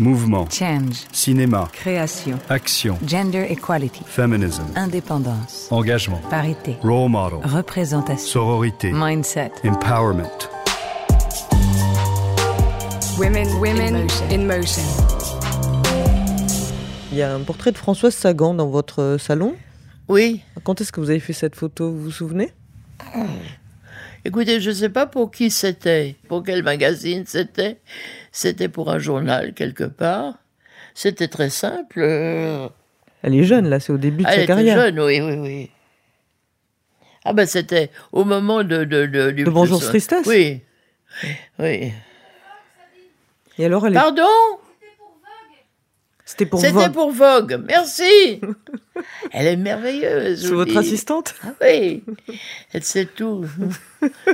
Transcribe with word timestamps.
Mouvement. 0.00 0.48
Change. 0.50 1.04
Cinéma. 1.12 1.68
Création. 1.72 2.38
Action. 2.48 2.98
Gender 3.06 3.46
equality. 3.50 4.02
Feminism. 4.06 4.62
Indépendance. 4.74 5.68
Engagement. 5.70 6.18
Parité. 6.30 6.78
Role 6.82 7.10
model. 7.10 7.40
Représentation. 7.44 8.26
Sororité. 8.26 8.90
Mindset. 8.90 9.52
Empowerment. 9.64 10.48
Women, 13.18 13.46
women 13.60 14.06
in 14.30 14.46
motion. 14.46 14.82
Il 17.10 17.18
y 17.18 17.22
a 17.22 17.34
un 17.34 17.40
portrait 17.40 17.72
de 17.72 17.76
Françoise 17.76 18.14
Sagan 18.14 18.54
dans 18.54 18.68
votre 18.68 19.18
salon? 19.20 19.54
Oui. 20.08 20.40
Quand 20.64 20.80
est-ce 20.80 20.90
que 20.90 21.00
vous 21.00 21.10
avez 21.10 21.20
fait 21.20 21.34
cette 21.34 21.54
photo? 21.54 21.90
Vous 21.90 22.04
vous 22.04 22.10
souvenez? 22.10 22.50
Écoutez, 24.24 24.60
je 24.60 24.70
ne 24.70 24.74
sais 24.74 24.88
pas 24.88 25.06
pour 25.06 25.30
qui 25.30 25.50
c'était, 25.50 26.16
pour 26.28 26.42
quel 26.44 26.62
magazine 26.62 27.24
c'était? 27.26 27.80
C'était 28.32 28.68
pour 28.68 28.90
un 28.90 28.98
journal 28.98 29.52
quelque 29.54 29.84
part. 29.84 30.34
C'était 30.94 31.28
très 31.28 31.50
simple. 31.50 32.00
euh, 32.00 32.68
Elle 33.22 33.34
est 33.34 33.44
jeune, 33.44 33.68
là, 33.68 33.78
c'est 33.80 33.92
au 33.92 33.98
début 33.98 34.24
de 34.24 34.28
Elle 34.28 34.40
sa 34.40 34.46
carrière. 34.46 34.76
jeune, 34.80 34.98
oui, 35.00 35.20
oui, 35.20 35.34
oui. 35.38 35.70
Ah 37.24 37.32
ben 37.34 37.46
c'était 37.46 37.90
au 38.10 38.24
moment 38.24 38.64
de... 38.64 38.84
De, 38.84 39.06
de, 39.06 39.30
du 39.30 39.44
De 39.44 39.50
Bonjour 39.50 39.78
plus- 39.78 39.86
Tristesse 39.88 40.26
Oui. 40.26 40.60
Oui. 41.58 41.92
Et 43.58 43.64
alors, 43.66 43.86
elle 43.86 43.92
est- 43.92 43.96
Pardon? 43.96 44.24
C'était 46.24 46.46
pour 46.46 46.60
C'était 46.60 46.72
Vogue. 46.72 46.92
pour 46.92 47.10
Vogue. 47.10 47.62
Merci. 47.68 48.40
Elle 49.32 49.46
est 49.48 49.56
merveilleuse. 49.56 50.40
C'est 50.42 50.54
votre 50.54 50.70
dis. 50.72 50.78
assistante? 50.78 51.34
Ah 51.44 51.48
oui. 51.60 52.02
Elle 52.72 52.82
sait 52.84 53.04
tout. 53.04 53.44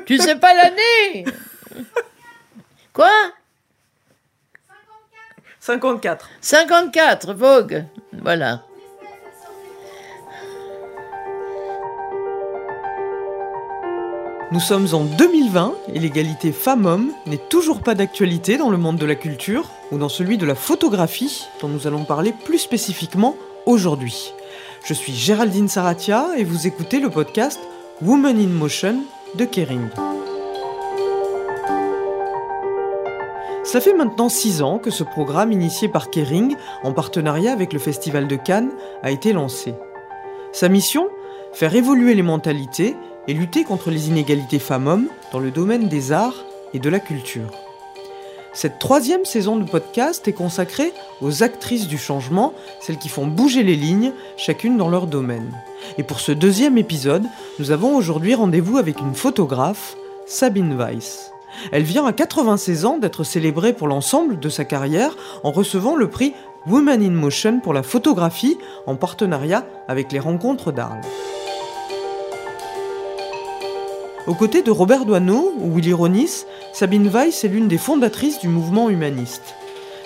tu 0.07 0.17
sais 0.19 0.37
pas 0.37 0.55
l'année? 0.55 1.25
Quoi? 2.93 3.11
54. 5.69 6.31
54, 6.41 7.35
Vogue. 7.35 7.85
Voilà. 8.23 8.63
Nous 14.51 14.61
sommes 14.61 14.87
en 14.95 15.05
2020 15.05 15.75
et 15.93 15.99
l'égalité 15.99 16.53
femmes-hommes 16.53 17.13
n'est 17.27 17.37
toujours 17.37 17.83
pas 17.83 17.95
d'actualité 17.95 18.57
dans 18.57 18.71
le 18.71 18.79
monde 18.79 18.97
de 18.97 19.05
la 19.05 19.15
culture 19.15 19.69
ou 19.93 19.99
dans 19.99 20.09
celui 20.09 20.39
de 20.39 20.47
la 20.47 20.55
photographie 20.55 21.47
dont 21.61 21.69
nous 21.69 21.87
allons 21.87 22.05
parler 22.05 22.33
plus 22.47 22.59
spécifiquement 22.59 23.37
aujourd'hui. 23.67 24.33
Je 24.87 24.95
suis 24.95 25.13
Géraldine 25.13 25.69
Saratia 25.69 26.29
et 26.39 26.45
vous 26.45 26.67
écoutez 26.67 26.99
le 26.99 27.11
podcast 27.11 27.61
Women 28.01 28.39
in 28.39 28.47
Motion 28.47 29.03
de 29.35 29.45
Kering. 29.45 29.91
Ça 33.69 33.83
fait 33.83 33.93
maintenant 33.93 34.31
six 34.31 34.63
ans 34.63 34.79
que 34.79 34.91
ce 34.91 35.05
programme 35.05 35.53
initié 35.53 35.89
par 35.89 36.09
Kering, 36.09 36.57
en 36.85 36.95
partenariat 36.95 37.53
avec 37.53 37.75
le 37.75 37.79
Festival 37.79 38.27
de 38.27 38.35
Cannes, 38.35 38.71
a 39.03 39.11
été 39.11 39.35
lancé. 39.35 39.75
Sa 40.53 40.71
mission 40.71 41.07
Faire 41.53 41.75
évoluer 41.75 42.15
les 42.15 42.23
mentalités 42.23 42.97
et 43.27 43.35
lutter 43.35 43.65
contre 43.65 43.91
les 43.91 44.09
inégalités 44.09 44.59
femmes-hommes 44.59 45.09
dans 45.33 45.39
le 45.39 45.51
domaine 45.51 45.87
des 45.87 46.13
arts 46.13 46.47
et 46.73 46.79
de 46.79 46.89
la 46.89 46.99
culture. 46.99 47.51
Cette 48.55 48.79
troisième 48.79 49.27
saison 49.27 49.57
de 49.57 49.69
podcast 49.71 50.27
est 50.27 50.33
consacrée 50.33 50.95
aux 51.21 51.43
actrices 51.43 51.89
du 51.89 51.99
changement, 51.99 52.55
celles 52.81 52.97
qui 52.97 53.11
font 53.11 53.27
bouger 53.27 53.65
les 53.65 53.77
lignes, 53.77 54.15
chacune 54.39 54.79
dans 54.79 54.89
leur 54.89 55.07
domaine. 55.07 55.53
Et 55.99 56.05
pour 56.05 56.21
ce 56.21 56.33
deuxième 56.33 56.79
épisode, 56.79 57.27
nous 57.59 57.71
avons 57.71 57.95
aujourd'hui 57.97 58.35
rendez-vous 58.35 58.79
avec 58.79 58.99
une 58.99 59.15
photographe, 59.15 59.95
Sabine 60.25 60.75
Weiss. 60.75 61.33
Elle 61.73 61.83
vient 61.83 62.07
à 62.07 62.13
96 62.13 62.85
ans 62.85 62.99
d'être 62.99 63.25
célébrée 63.25 63.73
pour 63.73 63.89
l'ensemble 63.89 64.39
de 64.39 64.49
sa 64.49 64.65
carrière 64.65 65.17
en 65.45 65.51
recevant 65.51 65.97
le 65.97 66.09
prix 66.09 66.35
Women 66.67 67.03
in 67.03 67.11
Motion 67.11 67.61
pour 67.61 67.73
la 67.73 67.83
photographie 67.83 68.59
en 68.87 68.97
partenariat 68.97 69.67
avec 69.89 70.13
les 70.13 70.19
rencontres 70.19 70.73
d'Arles. 70.73 71.01
Aux 74.27 74.35
côtés 74.35 74.63
de 74.63 74.71
Robert 74.71 75.07
Doisneau 75.07 75.55
ou 75.59 75.75
Willy 75.75 75.95
Ronis, 75.95 76.45
Sabine 76.75 77.09
Weiss 77.09 77.45
est 77.45 77.49
l'une 77.49 77.69
des 77.69 77.79
fondatrices 77.79 78.41
du 78.41 78.49
mouvement 78.49 78.91
humaniste. 78.91 79.55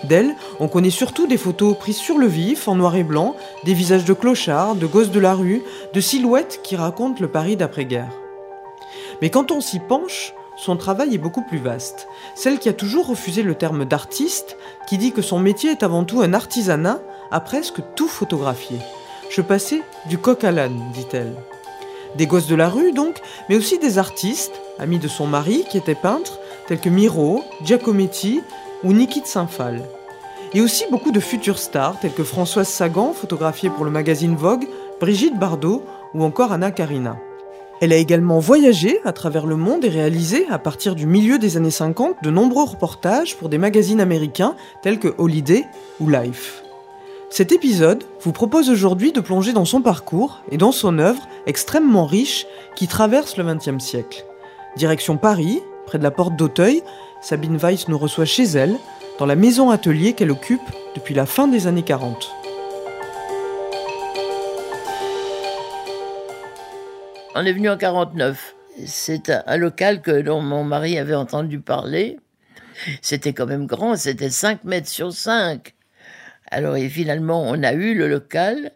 D'elle, 0.05 0.35
on 0.61 0.69
connaît 0.69 0.91
surtout 0.91 1.27
des 1.27 1.37
photos 1.37 1.77
prises 1.77 1.97
sur 1.97 2.19
le 2.19 2.27
vif, 2.27 2.69
en 2.69 2.77
noir 2.77 2.95
et 2.97 3.03
blanc, 3.03 3.35
des 3.65 3.75
visages 3.75 4.05
de 4.05 4.13
clochards, 4.13 4.77
de 4.77 4.87
gosses 4.87 5.11
de 5.11 5.21
la 5.21 5.35
rue, 5.35 5.63
de 5.93 6.01
silhouettes 6.01 6.61
qui 6.63 6.77
racontent 6.77 7.21
le 7.21 7.29
Paris 7.29 7.57
d'après-guerre. 7.57 8.13
Mais 9.21 9.31
quand 9.31 9.51
on 9.51 9.61
s'y 9.61 9.81
penche, 9.81 10.35
son 10.63 10.77
travail 10.77 11.13
est 11.13 11.19
beaucoup 11.19 11.43
plus 11.43 11.59
vaste. 11.59 12.07
Celle 12.37 12.61
qui 12.61 12.69
a 12.69 12.73
toujours 12.73 13.09
refusé 13.09 13.43
le 13.43 13.57
terme 13.57 13.85
d'artiste, 13.85 14.57
qui 14.87 14.97
dit 14.97 15.11
que 15.11 15.21
son 15.21 15.41
métier 15.41 15.73
est 15.73 15.83
avant 15.83 16.05
tout 16.05 16.23
un 16.23 16.35
artisanat, 16.35 17.01
a 17.33 17.41
presque 17.41 17.81
tout 17.97 18.07
photographié. 18.07 18.79
Je 19.29 19.43
passais 19.43 19.83
du 20.07 20.19
coq 20.19 20.45
à 20.45 20.53
l'âne, 20.53 20.81
dit-elle. 20.95 21.35
Des 22.15 22.29
gosses 22.29 22.47
de 22.47 22.55
la 22.55 22.69
rue 22.69 22.93
donc, 22.93 23.21
mais 23.49 23.57
aussi 23.57 23.81
des 23.81 23.99
artistes, 23.99 24.53
amis 24.79 25.01
de 25.01 25.09
son 25.09 25.27
mari 25.27 25.65
qui 25.69 25.79
était 25.79 25.97
peintre, 25.97 26.39
tels 26.69 26.79
que 26.79 26.91
Miro, 26.91 27.43
Giacometti 27.65 28.41
ou 28.85 28.93
Niki 28.93 29.21
de 29.21 29.27
Saint-Phal. 29.27 29.83
Et 30.55 30.61
aussi 30.61 30.85
beaucoup 30.93 31.11
de 31.11 31.19
futures 31.19 31.59
stars, 31.59 31.99
telles 31.99 32.15
que 32.15 32.23
Françoise 32.23 32.69
Sagan, 32.69 33.15
photographiée 33.15 33.71
pour 33.71 33.85
le 33.85 33.91
magazine 33.91 34.37
Vogue, 34.37 34.69
Brigitte 35.01 35.41
Bardot 35.41 35.83
ou 36.15 36.23
encore 36.23 36.53
Anna 36.53 36.71
Karina. 36.71 37.17
Elle 37.83 37.93
a 37.93 37.97
également 37.97 38.39
voyagé 38.39 39.01
à 39.05 39.13
travers 39.13 39.45
le 39.45 39.57
monde 39.57 39.85
et 39.85 39.89
réalisé, 39.89 40.47
à 40.49 40.61
partir 40.61 40.95
du 40.95 41.05
milieu 41.05 41.41
des 41.41 41.57
années 41.57 41.73
50, 41.73 42.23
de 42.23 42.31
nombreux 42.31 42.63
reportages 42.63 43.37
pour 43.37 43.49
des 43.49 43.59
magazines 43.59 44.01
américains 44.01 44.55
tels 44.83 45.01
que 45.01 45.13
Holiday 45.19 45.65
ou 45.99 46.09
Life. 46.09 46.63
Cet 47.29 47.51
épisode 47.51 48.05
vous 48.21 48.31
propose 48.31 48.71
aujourd'hui 48.71 49.11
de 49.11 49.19
plonger 49.19 49.53
dans 49.53 49.65
son 49.65 49.83
parcours 49.83 50.43
et 50.53 50.59
dans 50.59 50.71
son 50.71 51.01
œuvre 51.01 51.27
extrêmement 51.47 52.07
riche 52.07 52.47
qui 52.77 52.87
traverse 52.87 53.37
le 53.37 53.43
XXe 53.43 53.85
siècle. 53.85 54.25
Direction 54.77 55.17
Paris, 55.17 55.61
près 55.85 55.99
de 55.99 56.05
la 56.05 56.13
porte 56.13 56.37
d'Auteuil, 56.37 56.85
Sabine 57.21 57.57
Weiss 57.57 57.89
nous 57.89 57.99
reçoit 57.99 58.27
chez 58.27 58.45
elle, 58.45 58.79
dans 59.19 59.27
la 59.27 59.35
maison 59.35 59.71
atelier 59.71 60.13
qu'elle 60.13 60.31
occupe 60.31 60.61
depuis 60.95 61.15
la 61.15 61.27
fin 61.27 61.49
des 61.49 61.67
années 61.67 61.83
40. 61.83 62.42
On 67.35 67.47
est 67.47 67.53
venu 67.53 67.71
en 67.71 67.79
49. 67.79 68.55
C'est 68.85 69.31
un, 69.31 69.57
local 69.57 70.03
que 70.03 70.21
dont 70.21 70.43
mon 70.43 70.65
mari 70.65 70.99
avait 70.99 71.15
entendu 71.15 71.61
parler. 71.61 72.19
C'était 73.01 73.33
quand 73.33 73.47
même 73.47 73.67
grand, 73.67 73.97
c'était 73.97 74.29
5 74.29 74.65
mètres 74.65 74.89
sur 74.89 75.15
5. 75.15 75.75
Alors 76.51 76.77
et 76.77 76.91
finalement, 76.91 77.43
on 77.43 77.63
a 77.63 77.73
eu 77.73 77.95
le 77.95 78.07
local 78.07 78.73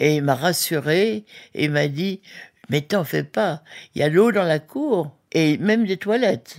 et 0.00 0.16
il 0.16 0.22
m'a 0.22 0.34
rassuré 0.34 1.24
et 1.54 1.68
m'a 1.68 1.86
dit 1.86 2.20
Mais 2.68 2.80
t'en 2.80 3.04
fais 3.04 3.22
pas, 3.22 3.62
il 3.94 4.00
y 4.00 4.02
a 4.02 4.08
l'eau 4.08 4.32
dans 4.32 4.44
la 4.44 4.58
cour 4.58 5.16
et 5.30 5.56
même 5.58 5.86
des 5.86 5.96
toilettes. 5.96 6.58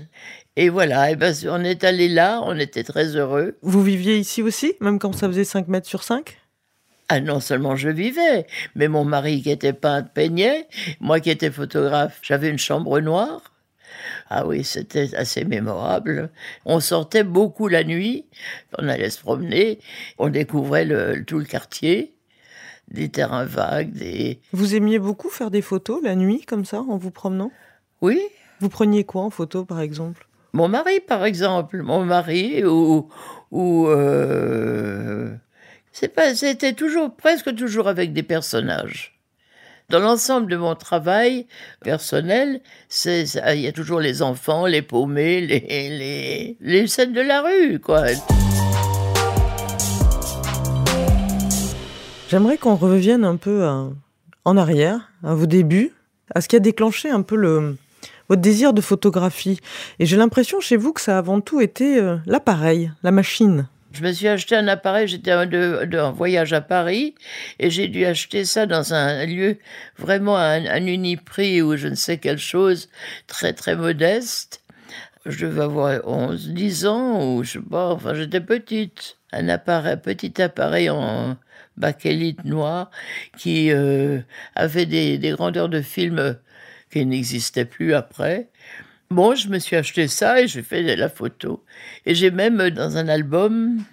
Et 0.56 0.70
voilà, 0.70 1.12
et 1.12 1.18
ben, 1.18 1.34
on 1.50 1.66
est 1.66 1.84
allé 1.84 2.08
là, 2.08 2.40
on 2.44 2.58
était 2.58 2.84
très 2.84 3.18
heureux. 3.18 3.58
Vous 3.62 3.84
viviez 3.84 4.18
ici 4.18 4.42
aussi, 4.42 4.76
même 4.80 5.00
quand 5.00 5.12
ça 5.12 5.28
faisait 5.28 5.44
5 5.44 5.68
mètres 5.68 5.88
sur 5.88 6.04
5 6.04 6.38
Ah 7.08 7.20
non 7.20 7.40
seulement 7.40 7.76
je 7.76 7.90
vivais, 7.90 8.48
mais 8.76 8.88
mon 8.88 9.06
mari 9.06 9.42
qui 9.42 9.52
était 9.52 9.74
peintre 9.74 10.10
peignait, 10.12 10.68
moi 11.00 11.20
qui 11.20 11.30
étais 11.30 11.52
photographe, 11.52 12.20
j'avais 12.24 12.50
une 12.50 12.58
chambre 12.58 13.00
noire. 13.00 13.54
Ah 14.30 14.48
oui, 14.48 14.64
c'était 14.64 15.16
assez 15.16 15.46
mémorable. 15.46 16.32
On 16.66 16.80
sortait 16.80 17.24
beaucoup 17.24 17.68
la 17.68 17.84
nuit, 17.84 18.26
on 18.80 18.88
allait 18.88 19.12
se 19.12 19.20
promener, 19.22 19.80
on 20.18 20.30
découvrait 20.30 20.86
le- 20.86 21.24
tout 21.24 21.38
le 21.38 21.46
quartier, 21.46 22.16
des 22.88 23.10
terrains 23.10 23.46
vagues, 23.46 23.92
des... 23.94 24.40
Vous 24.52 24.74
aimiez 24.76 24.98
beaucoup 25.00 25.30
faire 25.30 25.52
des 25.52 25.62
photos 25.62 26.02
la 26.04 26.16
nuit, 26.16 26.42
comme 26.42 26.66
ça, 26.66 26.82
en 26.82 26.98
vous 26.98 27.12
promenant? 27.12 27.52
Oui, 28.02 28.20
Vous 28.60 28.70
preniez 28.70 29.04
quoi 29.04 29.22
en 29.24 29.30
photo, 29.30 29.64
par 29.66 29.80
exemple? 29.80 30.28
Mon 30.54 30.68
mari 30.70 31.02
par 31.02 31.26
exemple, 31.26 31.82
mon 31.84 32.04
mari 32.06 32.64
ou... 32.66 33.10
ou 33.52 33.88
euh, 33.88 35.36
c'était 36.36 36.74
toujours, 36.74 37.16
presque 37.16 37.56
toujours 37.56 37.88
avec 37.88 38.12
des 38.12 38.24
personnages. 38.24 39.14
Dans 39.90 40.00
l'ensemble 40.00 40.52
de 40.52 40.58
mon 40.58 40.76
travail 40.76 41.46
personnel, 41.84 42.60
il 43.06 43.60
y 43.62 43.68
a 43.68 43.72
toujours 43.72 44.02
les 44.02 44.22
enfants, 44.22 44.66
les 44.66 44.82
paumés, 44.82 45.40
les, 45.40 45.60
les, 45.60 46.58
les 46.60 46.88
scènes 46.88 47.14
de 47.14 47.22
la 47.22 47.42
rue, 47.42 47.80
quoi. 47.80 48.04
J'aimerais 52.30 52.58
qu'on 52.58 52.76
revienne 52.76 53.24
un 53.24 53.38
peu 53.38 53.64
à- 53.64 53.88
en 54.44 54.58
arrière, 54.58 55.12
à 55.24 55.34
vos 55.34 55.46
débuts, 55.46 55.94
à 56.34 56.42
ce 56.42 56.50
qui 56.50 56.58
a 56.58 56.60
déclenché 56.60 57.10
un 57.10 57.22
peu 57.22 57.38
le, 57.38 57.78
votre 58.28 58.42
désir 58.42 58.74
de 58.74 58.82
photographie. 58.82 59.62
Et 60.00 60.06
j'ai 60.06 60.18
l'impression 60.18 60.60
chez 60.60 60.76
vous 60.76 60.92
que 60.92 61.00
ça 61.00 61.16
a 61.16 61.20
avant 61.20 61.40
tout 61.40 61.62
été 61.62 62.00
euh, 62.00 62.18
l'appareil, 62.26 62.92
la 63.04 63.12
machine. 63.12 63.68
Je 63.96 64.04
me 64.04 64.12
suis 64.12 64.28
acheté 64.28 64.58
un 64.58 64.68
appareil, 64.68 65.08
j'étais 65.08 65.32
en, 65.34 66.12
voyage 66.12 66.52
à 66.52 66.60
Paris, 66.60 67.16
et 67.60 67.70
j'ai 67.70 67.88
dû 67.88 68.04
acheter 68.04 68.44
ça 68.44 68.66
dans 68.66 68.94
un 68.94 69.26
lieu 69.26 69.58
vraiment 69.98 70.36
un, 70.36 70.66
un 70.66 70.86
uniprix 70.86 71.62
ou 71.62 71.78
je 71.78 71.88
ne 71.88 71.96
sais 71.96 72.18
quelle 72.18 72.38
chose, 72.38 72.90
très 73.28 73.54
très 73.54 73.78
modeste. 73.78 74.62
je 75.26 75.46
devais 75.46 75.62
avoir 75.64 76.06
11, 76.06 76.50
10 76.50 76.86
ans, 76.88 77.36
ou 77.38 77.44
je 77.46 77.54
sais 77.54 77.60
pas, 77.60 77.94
enfin 77.94 78.14
j'étais 78.14 78.42
petite. 78.42 79.18
Un 79.32 79.48
appareil, 79.48 79.96
petit 80.04 80.42
appareil 80.42 80.90
en 80.90 81.38
bakélite 81.78 82.44
noir 82.44 82.92
qui 83.38 83.72
euh, 83.72 84.20
avait 84.56 84.86
des, 84.86 85.18
des 85.18 85.32
grandeurs 85.32 85.70
de 85.70 85.82
film 85.82 86.38
qui 86.92 87.06
n'existaient 87.06 87.66
plus 87.66 87.94
après. 87.94 88.50
Bon, 89.12 89.36
je 89.36 89.50
me 89.50 89.60
suis 89.60 89.76
acheté 89.76 90.08
ça 90.08 90.42
et 90.42 90.48
j'ai 90.48 90.64
fait 90.64 90.84
de 90.84 90.94
la 91.00 91.10
photo. 91.10 91.64
Et 92.06 92.16
j'ai 92.16 92.32
même 92.32 92.70
dans 92.72 92.98
un 92.98 93.08
album 93.08 93.84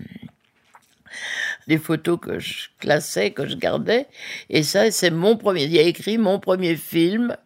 des 1.69 1.79
photos 1.79 2.19
que 2.21 2.39
je 2.39 2.69
classais, 2.81 3.31
que 3.31 3.47
je 3.47 3.55
gardais. 3.57 4.07
Et 4.51 4.63
ça, 4.63 4.91
c'est 4.91 5.11
mon 5.11 5.37
premier. 5.37 5.65
Il 5.65 5.73
y 5.73 5.79
a 5.79 5.83
écrit 5.83 6.19
mon 6.19 6.39
premier 6.41 6.77
film. 6.77 7.37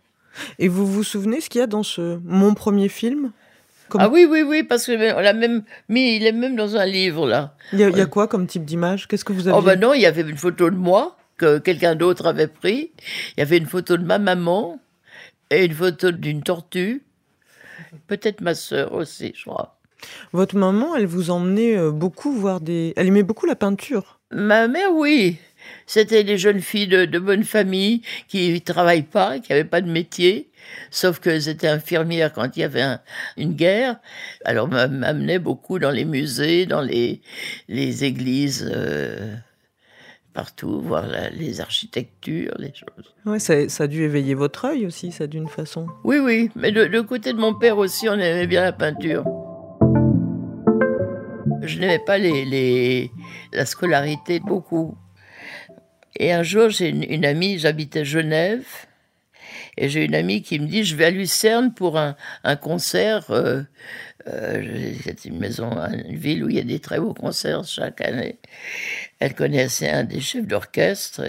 Et 0.59 0.69
vous 0.69 0.87
vous 0.87 1.03
souvenez 1.03 1.41
ce 1.41 1.49
qu'il 1.51 1.61
y 1.61 1.65
a 1.65 1.67
dans 1.67 1.83
ce 1.83 2.19
mon 2.25 2.55
premier 2.55 2.89
film? 2.89 3.33
Comme- 3.89 4.01
Ah 4.03 4.09
oui, 4.09 4.27
oui, 4.29 4.43
oui, 4.43 4.63
parce 4.65 4.87
que 4.87 5.15
on 5.17 5.21
l'a 5.21 5.33
même 5.33 5.63
mis, 5.89 6.17
il 6.17 6.27
est 6.27 6.33
même 6.33 6.57
dans 6.57 6.77
un 6.77 6.85
livre 6.87 7.27
là. 7.27 7.55
Il 7.73 7.79
y 7.81 7.85
a, 7.85 7.89
il 7.89 7.97
y 7.97 8.01
a 8.01 8.07
quoi 8.07 8.27
comme 8.29 8.47
type 8.47 8.65
d'image? 8.65 9.07
Qu'est-ce 9.09 9.25
que 9.25 9.33
vous 9.33 9.49
aviez 9.49 9.59
Oh 9.59 9.63
ben 9.63 9.79
non, 9.81 9.95
il 9.95 10.03
y 10.03 10.07
avait 10.07 10.23
une 10.23 10.37
photo 10.37 10.69
de 10.71 10.77
moi 10.77 11.17
que 11.37 11.59
quelqu'un 11.59 11.95
d'autre 11.95 12.27
avait 12.27 12.49
pris. 12.49 12.91
Il 13.37 13.41
y 13.41 13.43
avait 13.43 13.59
une 13.59 13.67
photo 13.67 13.97
de 13.97 14.05
ma 14.05 14.19
maman 14.19 14.79
et 15.51 15.65
une 15.65 15.73
photo 15.75 16.11
d'une 16.11 16.43
tortue. 16.43 17.03
Peut-être 18.07 18.41
ma 18.41 18.55
sœur 18.55 18.93
aussi, 18.93 19.33
je 19.37 19.45
crois. 19.45 19.79
Votre 20.33 20.57
maman, 20.57 20.95
elle 20.97 21.07
vous 21.07 21.31
emmenait 21.31 21.77
euh, 21.77 21.91
beaucoup 21.91 22.33
voir 22.33 22.61
des. 22.61 22.93
Elle 22.97 23.09
aimait 23.09 23.23
beaucoup 23.23 23.47
la 23.47 23.57
peinture. 23.57 24.21
Ma 24.31 24.69
mère, 24.69 24.93
oui. 24.93 25.39
C'était 25.87 26.23
des 26.23 26.39
jeunes 26.39 26.61
filles 26.61 26.87
de, 26.87 27.07
de 27.07 27.19
bonne 27.19 27.43
famille 27.43 28.03
qui 28.29 28.53
ne 28.53 28.59
travaillent 28.59 29.03
pas, 29.03 29.41
qui 29.41 29.51
n'avaient 29.51 29.65
pas 29.65 29.81
de 29.81 29.91
métier, 29.91 30.49
sauf 30.91 31.19
qu'elles 31.19 31.49
étaient 31.49 31.67
infirmières 31.67 32.33
quand 32.33 32.57
il 32.57 32.61
y 32.61 32.63
avait 32.63 32.83
un- 32.83 33.01
une 33.37 33.55
guerre. 33.55 33.99
Alors, 34.45 34.69
m'a- 34.69 34.87
m'amenait 34.87 35.41
beaucoup 35.41 35.79
dans 35.81 35.91
les 35.91 36.05
musées, 36.05 36.67
dans 36.67 36.83
les, 36.83 37.21
les 37.69 38.05
églises, 38.05 38.71
euh, 38.73 39.35
partout, 40.37 40.81
voir 40.83 41.07
la- 41.07 41.31
les 41.31 41.61
architectures, 41.63 42.53
les 42.59 42.73
choses. 42.75 43.15
Ouais, 43.25 43.39
ça, 43.39 43.69
ça 43.71 43.85
a 43.85 43.87
dû 43.87 44.03
éveiller 44.03 44.35
votre 44.35 44.67
œil 44.67 44.85
aussi, 44.87 45.11
ça 45.11 45.27
d'une 45.27 45.49
façon. 45.49 45.87
Oui, 46.05 46.19
oui, 46.19 46.51
mais 46.55 46.71
de, 46.71 46.85
de 46.85 47.01
côté 47.01 47.33
de 47.33 47.39
mon 47.39 47.55
père 47.55 47.79
aussi, 47.79 48.07
on 48.09 48.13
aimait 48.15 48.47
bien 48.47 48.63
la 48.63 48.73
peinture. 48.73 49.25
Je 51.63 51.79
n'aimais 51.81 51.99
pas 52.07 52.19
les, 52.19 52.45
les- 52.45 53.11
la 53.53 53.65
scolarité 53.67 54.39
beaucoup. 54.41 54.97
Et 56.19 56.33
un 56.33 56.43
jour, 56.43 56.69
j'ai 56.71 56.91
une, 56.91 57.03
une 57.03 57.25
amie, 57.25 57.59
j'habitais 57.59 58.05
Genève, 58.05 58.65
et 59.77 59.89
j'ai 59.89 60.05
une 60.05 60.15
amie 60.15 60.43
qui 60.43 60.59
me 60.59 60.67
dit, 60.67 60.85
je 60.85 60.97
vais 60.97 61.07
à 61.07 61.11
Lucerne 61.11 61.73
pour 61.75 61.99
un, 61.99 62.17
un 62.45 62.57
concert. 62.57 63.31
euh, 63.31 63.63
euh, 64.29 64.93
c'est 65.05 65.25
une 65.25 65.39
maison, 65.39 65.71
une 65.71 66.17
ville 66.17 66.45
où 66.45 66.49
il 66.49 66.57
y 66.57 66.61
a 66.61 66.65
des 66.65 66.81
très 66.81 66.99
beaux 66.99 67.15
concerts 67.15 67.65
chaque 67.65 68.01
année. 68.01 68.39
Elle 69.21 69.35
connaissait 69.35 69.91
un 69.91 70.05
des 70.05 70.21
chefs 70.21 70.47
d'orchestre. 70.47 71.23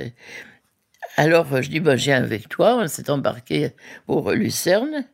alors, 1.17 1.61
je 1.61 1.69
dis, 1.69 1.79
ben, 1.79 1.95
j'ai 1.95 2.13
avec 2.13 2.49
toi. 2.49 2.77
On 2.81 2.87
s'est 2.87 3.09
embarqué 3.09 3.71
pour 4.05 4.31
Lucerne. 4.31 5.05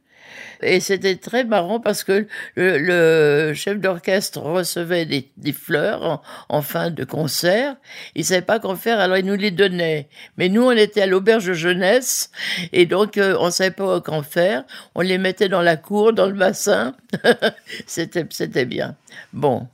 Et 0.62 0.80
c'était 0.80 1.16
très 1.16 1.44
marrant 1.44 1.80
parce 1.80 2.04
que 2.04 2.28
le, 2.56 3.54
chef 3.54 3.80
d'orchestre 3.80 4.40
recevait 4.40 5.06
des, 5.06 5.54
fleurs 5.54 6.22
en, 6.50 6.62
fin 6.62 6.90
de 6.90 7.04
concert. 7.04 7.76
Il 8.16 8.26
savait 8.26 8.42
pas 8.42 8.60
qu'en 8.60 8.76
faire, 8.76 9.00
alors 9.00 9.18
il 9.18 9.26
nous 9.26 9.36
les 9.36 9.52
donnait. 9.52 10.08
Mais 10.38 10.50
nous, 10.50 10.64
on 10.64 10.72
était 10.72 11.02
à 11.02 11.06
l'auberge 11.06 11.54
jeunesse 11.54 12.32
et 12.72 12.86
donc 12.86 13.18
euh, 13.18 13.36
on 13.40 13.52
savait 13.52 13.72
pas 13.72 14.02
qu'en 14.02 14.24
faire. 14.24 14.64
On 14.96 15.02
les 15.02 15.18
mettait 15.18 15.50
dans 15.50 15.62
la 15.62 15.78
cour, 15.78 16.14
dans 16.14 16.28
le 16.28 16.34
bassin. 16.34 16.96
c'était, 17.86 18.66
bien. 18.66 18.96
Bon. 19.34 19.68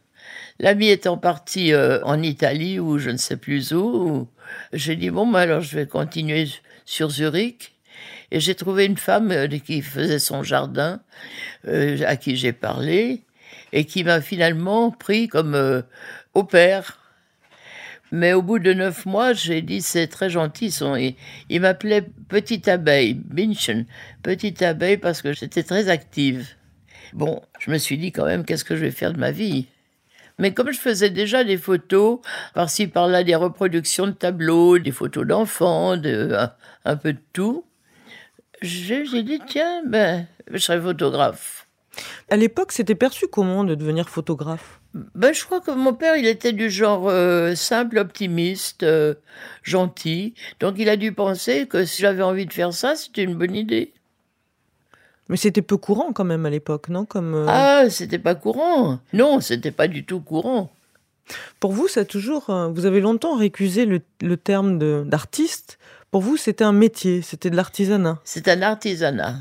L'ami 0.62 0.90
étant 0.90 1.18
parti 1.18 1.72
euh, 1.72 2.04
en 2.04 2.22
Italie 2.22 2.80
ou 2.80 2.98
je 2.98 3.12
ne 3.12 3.18
sais 3.18 3.38
plus 3.38 3.72
où, 3.72 4.28
j'ai 4.74 4.98
dit 4.98 5.10
bon, 5.10 5.26
bah, 5.26 5.40
alors 5.40 5.62
je 5.62 5.78
vais 5.78 5.88
continuer 5.88 6.50
sur 6.86 7.10
Zurich. 7.10 7.79
Et 8.32 8.40
j'ai 8.40 8.56
trouvé 8.56 8.86
une 8.86 8.98
femme 8.98 9.32
euh, 9.32 9.48
qui 9.48 9.82
faisait 9.82 10.20
son 10.20 10.44
jardin, 10.44 11.02
euh, 11.68 12.00
à 12.06 12.16
qui 12.16 12.36
j'ai 12.36 12.54
parlé, 12.54 13.24
et 13.74 13.86
qui 13.86 14.04
m'a 14.04 14.22
finalement 14.22 14.92
pris 14.92 15.28
comme 15.28 15.56
euh, 15.56 15.82
au 16.34 16.44
père. 16.44 16.98
Mais 18.12 18.34
au 18.34 18.42
bout 18.42 18.60
de 18.60 18.74
neuf 18.74 19.06
mois, 19.06 19.34
j'ai 19.34 19.62
dit 19.62 19.82
c'est 19.82 20.08
très 20.08 20.30
gentil. 20.30 20.72
Son, 20.72 20.96
il 20.96 21.62
m'appelait 21.62 22.06
Petite 22.28 22.68
Abeille, 22.68 23.14
Binchen, 23.14 23.86
Petite 24.24 24.62
Abeille, 24.62 24.98
parce 24.98 25.22
que 25.22 25.34
j'étais 25.34 25.64
très 25.64 25.90
active. 25.90 26.48
Bon, 27.14 27.42
je 27.60 27.72
me 27.72 27.78
suis 27.78 27.98
dit 27.98 28.12
quand 28.12 28.26
même, 28.26 28.46
qu'est-ce 28.46 28.66
que 28.66 28.76
je 28.76 28.82
vais 28.82 28.92
faire 28.92 29.14
de 29.14 29.20
ma 29.20 29.32
vie? 29.32 29.68
Mais 30.40 30.54
comme 30.54 30.72
je 30.72 30.80
faisais 30.80 31.10
déjà 31.10 31.44
des 31.44 31.58
photos, 31.58 32.20
par-ci 32.54 32.88
par-là, 32.88 33.24
des 33.24 33.36
reproductions 33.36 34.08
de 34.08 34.14
tableaux, 34.14 34.80
des 34.80 34.92
photos 34.92 35.28
d'enfants, 35.28 35.98
de, 35.98 36.34
un, 36.34 36.54
un 36.86 36.96
peu 36.96 37.14
de 37.14 37.20
tout, 37.34 37.66
j'ai 38.62 39.24
dit, 39.24 39.40
tiens, 39.48 39.82
ben, 39.86 40.28
je 40.52 40.58
serai 40.58 40.82
photographe. 40.82 41.68
À 42.30 42.38
l'époque, 42.38 42.72
c'était 42.72 42.96
perçu 42.96 43.28
comment 43.28 43.64
de 43.64 43.76
devenir 43.76 44.10
photographe? 44.10 44.80
Ben, 44.94 45.34
je 45.34 45.44
crois 45.46 45.60
que 45.62 45.72
mon 45.72 45.94
père, 45.94 46.16
il 46.16 46.26
était 46.28 46.54
du 46.54 46.70
genre 46.70 47.10
euh, 47.10 47.56
simple, 47.56 47.98
optimiste, 47.98 48.84
euh, 48.84 49.16
gentil. 49.64 50.34
Donc, 50.60 50.76
il 50.78 50.90
a 50.90 50.96
dû 50.98 51.12
penser 51.12 51.68
que 51.68 51.86
si 51.86 52.02
j'avais 52.02 52.24
envie 52.24 52.46
de 52.46 52.54
faire 52.54 52.74
ça, 52.74 52.96
c'était 52.96 53.24
une 53.24 53.36
bonne 53.36 53.56
idée. 53.56 53.94
Mais 55.28 55.38
c'était 55.38 55.62
peu 55.62 55.78
courant 55.78 56.12
quand 56.12 56.24
même 56.24 56.46
à 56.46 56.50
l'époque, 56.50 56.90
non? 56.90 57.06
Comme 57.06 57.36
euh, 57.36 57.46
Ah, 57.48 57.90
c'était 57.90 58.18
pas 58.20 58.36
courant. 58.36 59.00
Non, 59.14 59.42
c'était 59.42 59.72
pas 59.72 59.88
du 59.88 60.04
tout 60.06 60.22
courant. 60.22 60.72
pour 61.60 61.72
vous, 61.72 61.88
ça 61.88 62.02
a 62.02 62.06
toujours. 62.06 62.46
vous 62.74 62.86
avez 62.86 63.00
longtemps 63.02 63.36
récusé 63.38 63.86
le, 63.86 64.02
le 64.22 64.38
terme 64.38 64.80
d'artiste. 65.08 65.78
Pour 66.12 66.22
vous, 66.22 66.38
c'était 66.38 66.64
un 66.64 66.72
métier, 66.74 67.22
c'était 67.22 67.50
de 67.50 67.56
l'artisanat. 67.56 68.20
C'est 68.24 68.48
un 68.48 68.62
artisanat. 68.62 69.36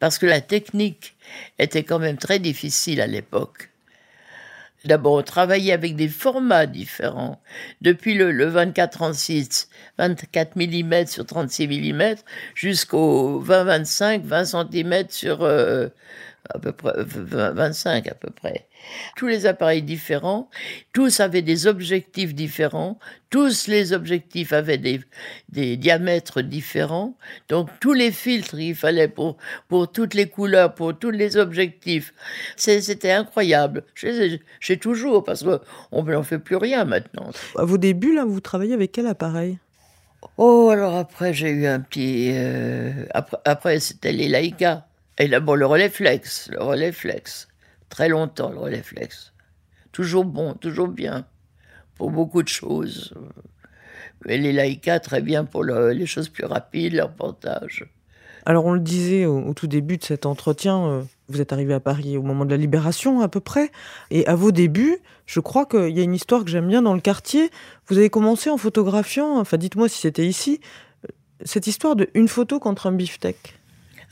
Parce 0.00 0.18
que 0.18 0.26
la 0.26 0.40
technique 0.40 1.14
était 1.58 1.84
quand 1.84 1.98
même 1.98 2.16
très 2.16 2.38
difficile 2.38 3.00
à 3.00 3.06
l'époque. 3.06 3.70
D'abord, 4.86 5.12
on 5.12 5.22
travaillait 5.22 5.74
avec 5.74 5.94
des 5.94 6.08
formats 6.08 6.66
différents. 6.66 7.38
Depuis 7.82 8.14
le, 8.14 8.32
le 8.32 8.50
24-36, 8.50 9.68
24 9.98 10.56
mm 10.56 11.06
sur 11.06 11.26
36 11.26 11.68
mm, 11.68 12.14
jusqu'au 12.54 13.44
20-25, 13.46 14.22
20 14.22 14.44
cm 14.44 15.04
sur 15.10 15.42
euh, 15.42 15.88
à 16.48 16.58
peu 16.58 16.72
près, 16.72 16.92
20 16.96 17.52
25 17.52 18.06
à 18.08 18.14
peu 18.14 18.30
près. 18.30 18.66
Tous 19.16 19.26
les 19.26 19.46
appareils 19.46 19.82
différents, 19.82 20.48
tous 20.92 21.20
avaient 21.20 21.42
des 21.42 21.66
objectifs 21.66 22.34
différents, 22.34 22.98
tous 23.28 23.66
les 23.68 23.92
objectifs 23.92 24.52
avaient 24.52 24.78
des, 24.78 25.00
des 25.50 25.76
diamètres 25.76 26.40
différents, 26.42 27.16
donc 27.48 27.68
tous 27.80 27.92
les 27.92 28.10
filtres 28.10 28.56
qu'il 28.56 28.74
fallait 28.74 29.08
pour, 29.08 29.36
pour 29.68 29.90
toutes 29.92 30.14
les 30.14 30.28
couleurs, 30.28 30.74
pour 30.74 30.98
tous 30.98 31.10
les 31.10 31.36
objectifs, 31.36 32.14
c'était 32.56 33.12
incroyable. 33.12 33.84
J'ai 33.94 34.40
j'ai 34.60 34.78
toujours, 34.78 35.24
parce 35.24 35.44
qu'on 35.44 36.02
n'en 36.04 36.22
fait 36.22 36.38
plus 36.38 36.56
rien 36.56 36.84
maintenant. 36.84 37.30
À 37.56 37.64
vos 37.64 37.78
débuts, 37.78 38.14
là, 38.14 38.24
vous 38.24 38.40
travaillez 38.40 38.74
avec 38.74 38.92
quel 38.92 39.06
appareil? 39.06 39.58
Oh, 40.36 40.68
alors 40.70 40.96
après, 40.96 41.32
j'ai 41.34 41.50
eu 41.50 41.66
un 41.66 41.80
petit. 41.80 42.30
euh, 42.34 43.06
après, 43.14 43.38
après, 43.44 43.80
c'était 43.80 44.12
les 44.12 44.28
Leica. 44.28 44.89
Et 45.20 45.28
là, 45.28 45.38
bon, 45.38 45.54
le 45.54 45.66
relais 45.66 45.90
flex. 45.90 46.48
Le 46.50 46.62
relais 46.62 46.92
flex. 46.92 47.46
Très 47.90 48.08
longtemps, 48.08 48.50
le 48.50 48.58
relais 48.58 48.82
flex. 48.82 49.32
Toujours 49.92 50.24
bon, 50.24 50.54
toujours 50.54 50.88
bien. 50.88 51.26
Pour 51.96 52.10
beaucoup 52.10 52.42
de 52.42 52.48
choses. 52.48 53.14
Mais 54.24 54.38
les 54.38 54.52
Leica, 54.52 54.98
très 54.98 55.20
bien 55.20 55.44
pour 55.44 55.62
le- 55.62 55.90
les 55.92 56.06
choses 56.06 56.28
plus 56.30 56.44
rapides, 56.46 56.94
leur 56.94 57.12
portage. 57.12 57.84
Alors, 58.46 58.64
on 58.64 58.72
le 58.72 58.80
disait 58.80 59.26
au, 59.26 59.38
au 59.42 59.52
tout 59.52 59.66
début 59.66 59.98
de 59.98 60.04
cet 60.04 60.24
entretien, 60.24 60.86
euh, 60.86 61.02
vous 61.28 61.42
êtes 61.42 61.52
arrivé 61.52 61.74
à 61.74 61.80
Paris 61.80 62.16
au 62.16 62.22
moment 62.22 62.46
de 62.46 62.50
la 62.50 62.56
Libération, 62.56 63.20
à 63.20 63.28
peu 63.28 63.40
près. 63.40 63.70
Et 64.10 64.26
à 64.26 64.34
vos 64.34 64.50
débuts, 64.52 64.96
je 65.26 65.40
crois 65.40 65.66
qu'il 65.66 65.90
y 65.90 66.00
a 66.00 66.02
une 66.02 66.14
histoire 66.14 66.44
que 66.44 66.50
j'aime 66.50 66.66
bien 66.68 66.80
dans 66.80 66.94
le 66.94 67.00
quartier. 67.02 67.50
Vous 67.88 67.98
avez 67.98 68.08
commencé 68.08 68.48
en 68.48 68.56
photographiant, 68.56 69.38
enfin, 69.38 69.58
dites-moi 69.58 69.90
si 69.90 70.00
c'était 70.00 70.26
ici, 70.26 70.60
euh, 71.04 71.08
cette 71.44 71.66
histoire 71.66 71.96
de 71.96 72.08
une 72.14 72.28
photo 72.28 72.58
contre 72.58 72.86
un 72.86 72.92
beefsteak. 72.92 73.59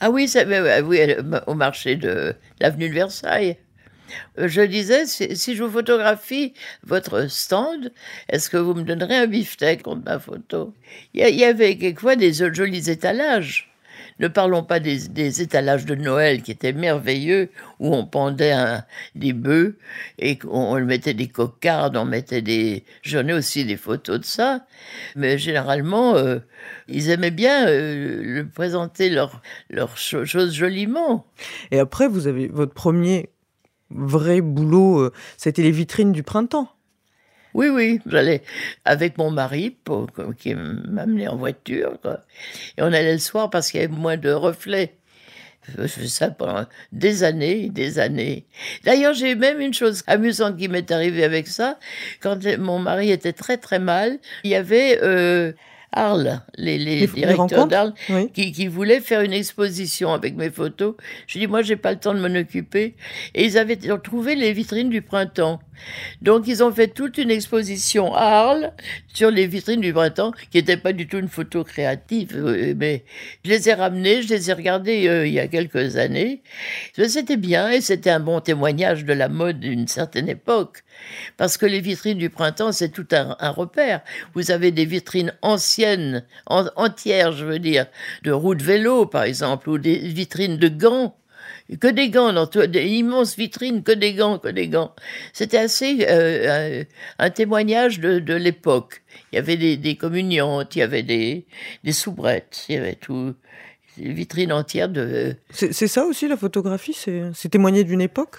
Ah 0.00 0.10
oui, 0.10 0.28
ça, 0.28 0.44
ouais, 0.44 0.80
oui, 0.80 0.96
elle- 0.98 1.24
au 1.46 1.54
marché 1.54 1.96
de 1.96 2.34
l'avenue 2.60 2.88
de 2.88 2.94
Versailles. 2.94 3.56
Euh, 4.38 4.48
Je 4.48 4.62
disais, 4.62 5.06
si, 5.06 5.56
je 5.56 5.64
vous 5.64 5.70
photographie 5.72 6.54
votre 6.84 7.28
stand, 7.28 7.92
est-ce 8.28 8.50
que 8.50 8.56
vous 8.58 8.74
me 8.74 8.82
donnerez 8.84 9.16
un 9.16 9.26
beefsteak 9.28 9.82
contre 9.82 10.04
ma 10.04 10.18
photo? 10.20 10.74
Il 11.14 11.26
y, 11.28 11.32
y 11.36 11.44
avait 11.44 11.76
quelquefois 11.78 12.16
des 12.16 12.32
jolis 12.34 12.90
étalages. 12.90 13.70
Ne 14.18 14.28
parlons 14.28 14.62
pas 14.62 14.80
des, 14.80 15.42
étalages 15.42 15.86
de 15.86 15.94
Noël 15.94 16.42
qui 16.42 16.50
étaient 16.50 16.72
merveilleux, 16.72 17.50
où 17.78 17.94
on 17.94 18.04
pendait 18.06 18.54
des 19.14 19.32
bœufs 19.32 19.78
et 20.18 20.38
qu'on 20.38 20.80
mettait 20.80 21.14
des 21.14 21.28
cocardes, 21.28 21.96
on 21.96 22.04
mettait 22.04 22.42
des... 22.42 22.84
J'en 23.02 23.26
ai 23.28 23.32
aussi 23.32 23.64
des 23.64 23.76
photos 23.76 24.20
de 24.20 24.24
ça, 24.24 24.66
mais 25.16 25.38
généralement, 25.38 26.16
euh, 26.16 26.38
ils 26.88 27.10
aimaient 27.10 27.30
bien 27.30 27.68
euh, 27.68 28.22
le 28.22 28.48
présenter 28.48 29.08
leurs 29.10 29.40
leur 29.70 29.96
choses 29.96 30.52
joliment. 30.52 31.26
Et 31.70 31.78
après, 31.78 32.08
vous 32.08 32.26
avez 32.26 32.48
votre 32.48 32.74
premier 32.74 33.30
vrai 33.90 34.40
boulot, 34.40 35.00
euh, 35.00 35.12
c'était 35.36 35.62
les 35.62 35.70
vitrines 35.70 36.12
du 36.12 36.22
printemps. 36.22 36.68
Oui, 37.54 37.68
oui, 37.68 38.00
j'allais 38.06 38.42
avec 38.84 39.18
mon 39.18 39.30
mari 39.30 39.76
pour, 39.84 40.08
qui 40.38 40.54
m'amenait 40.54 41.28
en 41.28 41.36
voiture. 41.36 41.98
Et 42.76 42.82
on 42.82 42.86
allait 42.86 43.12
le 43.12 43.18
soir 43.18 43.50
parce 43.50 43.70
qu'il 43.70 43.80
y 43.80 43.84
avait 43.84 43.92
moins 43.92 44.16
de 44.16 44.30
reflets. 44.30 44.94
Je 45.76 45.86
fais 45.86 46.06
ça 46.06 46.30
pendant 46.30 46.64
des 46.92 47.24
années, 47.24 47.68
des 47.68 47.98
années. 47.98 48.46
D'ailleurs, 48.84 49.12
j'ai 49.12 49.34
même 49.34 49.60
une 49.60 49.74
chose 49.74 50.02
amusante 50.06 50.56
qui 50.56 50.68
m'est 50.68 50.90
arrivée 50.90 51.24
avec 51.24 51.46
ça. 51.46 51.78
Quand 52.20 52.38
mon 52.58 52.78
mari 52.78 53.10
était 53.10 53.34
très 53.34 53.58
très 53.58 53.78
mal, 53.78 54.18
il 54.44 54.50
y 54.50 54.54
avait 54.54 55.00
euh, 55.02 55.52
Arles, 55.92 56.40
les, 56.56 57.06
directeurs 57.06 57.66
d'Arles, 57.66 57.94
qui, 58.32 58.66
voulaient 58.68 59.00
faire 59.00 59.22
une 59.22 59.32
exposition 59.32 60.12
avec 60.12 60.36
mes 60.36 60.50
photos. 60.50 60.94
Je 61.26 61.38
dis, 61.38 61.46
moi, 61.46 61.62
j'ai 61.62 61.76
pas 61.76 61.92
le 61.92 61.98
temps 61.98 62.14
de 62.14 62.20
m'en 62.20 62.38
occuper. 62.38 62.94
Et 63.34 63.44
ils 63.44 63.58
avaient 63.58 63.78
trouvé 64.02 64.34
les 64.34 64.52
vitrines 64.52 64.90
du 64.90 65.02
printemps. 65.02 65.60
Donc, 66.22 66.46
ils 66.46 66.62
ont 66.62 66.72
fait 66.72 66.88
toute 66.88 67.18
une 67.18 67.30
exposition 67.30 68.14
à 68.14 68.22
Arles 68.22 68.72
sur 69.12 69.30
les 69.30 69.46
vitrines 69.46 69.80
du 69.80 69.92
printemps, 69.92 70.32
qui 70.50 70.58
n'était 70.58 70.76
pas 70.76 70.92
du 70.92 71.08
tout 71.08 71.18
une 71.18 71.28
photo 71.28 71.64
créative. 71.64 72.32
Euh, 72.36 72.74
mais 72.76 73.04
je 73.44 73.50
les 73.50 73.68
ai 73.68 73.74
ramenées, 73.74 74.22
je 74.22 74.28
les 74.28 74.50
ai 74.50 74.52
regardées 74.52 75.08
euh, 75.08 75.26
il 75.26 75.32
y 75.32 75.40
a 75.40 75.48
quelques 75.48 75.96
années. 75.96 76.42
C'était 76.96 77.36
bien 77.36 77.70
et 77.70 77.80
c'était 77.80 78.10
un 78.10 78.20
bon 78.20 78.40
témoignage 78.40 79.04
de 79.04 79.12
la 79.12 79.28
mode 79.28 79.60
d'une 79.60 79.88
certaine 79.88 80.28
époque. 80.28 80.84
Parce 81.36 81.56
que 81.56 81.66
les 81.66 81.80
vitrines 81.80 82.18
du 82.18 82.30
printemps, 82.30 82.72
c'est 82.72 82.90
tout 82.90 83.06
un, 83.12 83.36
repère. 83.50 84.00
Vous 84.34 84.50
avez 84.50 84.72
des 84.72 84.84
vitrines 84.84 85.32
anciennes, 85.42 86.24
entières, 86.46 87.32
je 87.32 87.44
veux 87.44 87.58
dire, 87.58 87.86
de 88.22 88.32
roues 88.32 88.54
de 88.54 88.62
vélo, 88.62 89.06
par 89.06 89.24
exemple, 89.24 89.70
ou 89.70 89.78
des 89.78 89.98
vitrines 89.98 90.56
de 90.56 90.68
gants 90.68 91.14
que 91.76 91.88
des 91.88 92.08
gants, 92.08 92.32
dans 92.32 92.46
des 92.46 92.86
immenses 92.86 93.36
vitrines, 93.36 93.82
que 93.82 93.92
des 93.92 94.14
gants, 94.14 94.38
que 94.38 94.48
des 94.48 94.68
gants. 94.68 94.94
C'était 95.32 95.58
assez 95.58 96.06
euh, 96.08 96.84
un 97.18 97.30
témoignage 97.30 98.00
de, 98.00 98.34
l'époque. 98.34 99.02
Il 99.32 99.36
y 99.36 99.38
avait 99.38 99.56
des, 99.56 99.76
des, 99.76 99.96
communiantes, 99.96 100.76
il 100.76 100.78
y 100.78 100.82
avait 100.82 101.02
des, 101.02 101.46
des 101.84 101.92
soubrettes, 101.92 102.64
il 102.68 102.74
y 102.76 102.78
avait 102.78 102.94
tout, 102.94 103.34
des 103.98 104.12
vitrines 104.12 104.52
entières 104.52 104.88
de. 104.88 105.36
C'est 105.50 105.72
ça 105.88 106.04
aussi 106.04 106.28
la 106.28 106.36
photographie, 106.36 106.94
c'est 106.94 107.48
témoigner 107.50 107.84
d'une 107.84 108.00
époque? 108.00 108.36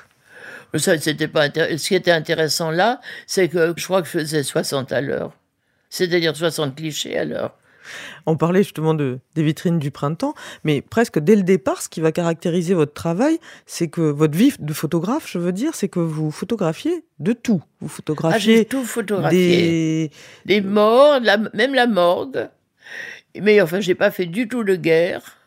Ça, 0.76 0.98
c'était 1.00 1.28
pas 1.28 1.48
Ce 1.50 1.88
qui 1.88 1.96
était 1.96 2.12
intéressant 2.12 2.72
là, 2.72 3.02
c'est 3.26 3.48
que 3.48 3.74
je 3.76 3.84
crois 3.84 4.02
que 4.02 4.08
je 4.08 4.20
faisais 4.20 4.44
60 4.44 4.92
à 4.92 5.02
l'heure. 5.02 5.34
C'est-à-dire 5.90 6.36
60 6.36 6.76
clichés 6.76 7.18
à 7.18 7.26
l'heure. 7.26 7.58
On 8.26 8.38
parlait 8.38 8.64
justement 8.64 8.94
de, 8.94 9.20
des 9.36 9.44
vitrines 9.44 9.80
du 9.80 9.92
printemps, 9.92 10.34
mais 10.64 10.82
presque 10.82 11.20
dès 11.20 11.36
le 11.36 11.44
départ, 11.44 11.82
ce 11.82 11.90
qui 11.90 12.02
va 12.02 12.12
caractériser 12.12 12.74
votre 12.74 12.94
travail, 12.94 13.40
c'est 13.66 13.88
que 13.88 14.02
votre 14.02 14.38
vie 14.38 14.54
de 14.60 14.74
photographe, 14.74 15.30
je 15.30 15.38
veux 15.38 15.52
dire, 15.52 15.76
c'est 15.76 15.90
que 15.90 16.00
vous 16.00 16.32
photographiez 16.32 17.04
de 17.20 17.34
tout. 17.34 17.62
Vous 17.82 17.88
photographiez 17.88 18.62
ah, 18.62 18.66
tout 18.66 18.84
photographié. 18.84 20.12
Des, 20.46 20.62
morts, 20.62 21.20
même 21.54 21.74
la 21.74 21.88
morgue. 21.88 22.50
Mais 23.40 23.62
enfin, 23.62 23.80
j'ai 23.80 23.96
pas 23.96 24.12
fait 24.12 24.26
du 24.26 24.48
tout 24.48 24.64
de 24.64 24.76
guerre. 24.76 25.38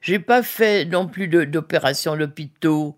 J'ai 0.00 0.18
pas 0.18 0.42
fait 0.42 0.84
non 0.84 1.06
plus 1.06 1.28
d'opérations 1.28 2.14
l'hôpital. 2.14 2.92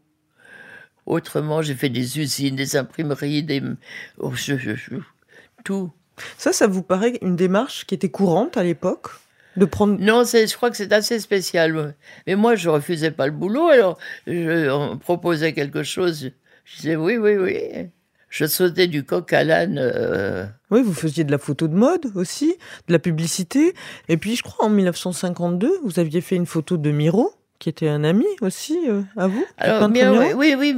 Autrement, 1.06 1.62
j'ai 1.62 1.74
fait 1.74 1.88
des 1.88 2.18
usines, 2.18 2.56
des 2.56 2.76
imprimeries, 2.76 3.42
des 3.42 3.62
oh, 4.18 4.32
tout. 5.64 5.92
Ça, 6.38 6.52
ça 6.52 6.66
vous 6.66 6.82
paraît 6.82 7.18
une 7.22 7.36
démarche 7.36 7.86
qui 7.86 7.94
était 7.94 8.10
courante 8.10 8.56
à 8.56 8.62
l'époque 8.62 9.10
de 9.56 9.64
prendre... 9.64 9.98
Non, 10.00 10.24
je 10.24 10.54
crois 10.56 10.70
que 10.70 10.76
c'est 10.76 10.92
assez 10.92 11.18
spécial. 11.18 11.94
Mais 12.26 12.34
moi, 12.34 12.54
je 12.54 12.68
refusais 12.68 13.10
pas 13.10 13.26
le 13.26 13.32
boulot, 13.32 13.68
alors 13.68 13.98
je 14.26 14.96
proposais 14.96 15.52
quelque 15.52 15.82
chose. 15.82 16.30
Je 16.64 16.76
disais 16.76 16.96
oui, 16.96 17.16
oui, 17.16 17.36
oui. 17.36 17.90
Je 18.28 18.46
sautais 18.46 18.86
du 18.86 19.04
coq 19.04 19.32
à 19.32 19.42
l'âne. 19.42 19.78
Euh. 19.80 20.46
Oui, 20.70 20.82
vous 20.82 20.94
faisiez 20.94 21.24
de 21.24 21.32
la 21.32 21.38
photo 21.38 21.66
de 21.66 21.74
mode 21.74 22.12
aussi, 22.14 22.54
de 22.86 22.92
la 22.92 23.00
publicité. 23.00 23.74
Et 24.08 24.16
puis, 24.16 24.36
je 24.36 24.44
crois, 24.44 24.66
en 24.66 24.70
1952, 24.70 25.80
vous 25.82 25.98
aviez 25.98 26.20
fait 26.20 26.36
une 26.36 26.46
photo 26.46 26.76
de 26.76 26.92
Miro 26.92 27.32
qui 27.60 27.68
était 27.68 27.88
un 27.88 28.02
ami 28.04 28.26
aussi 28.40 28.76
euh, 28.88 29.02
à 29.16 29.26
vous 29.28 29.44
Alors, 29.58 29.88
Miro, 29.90 30.16
oui, 30.34 30.54
oui, 30.58 30.74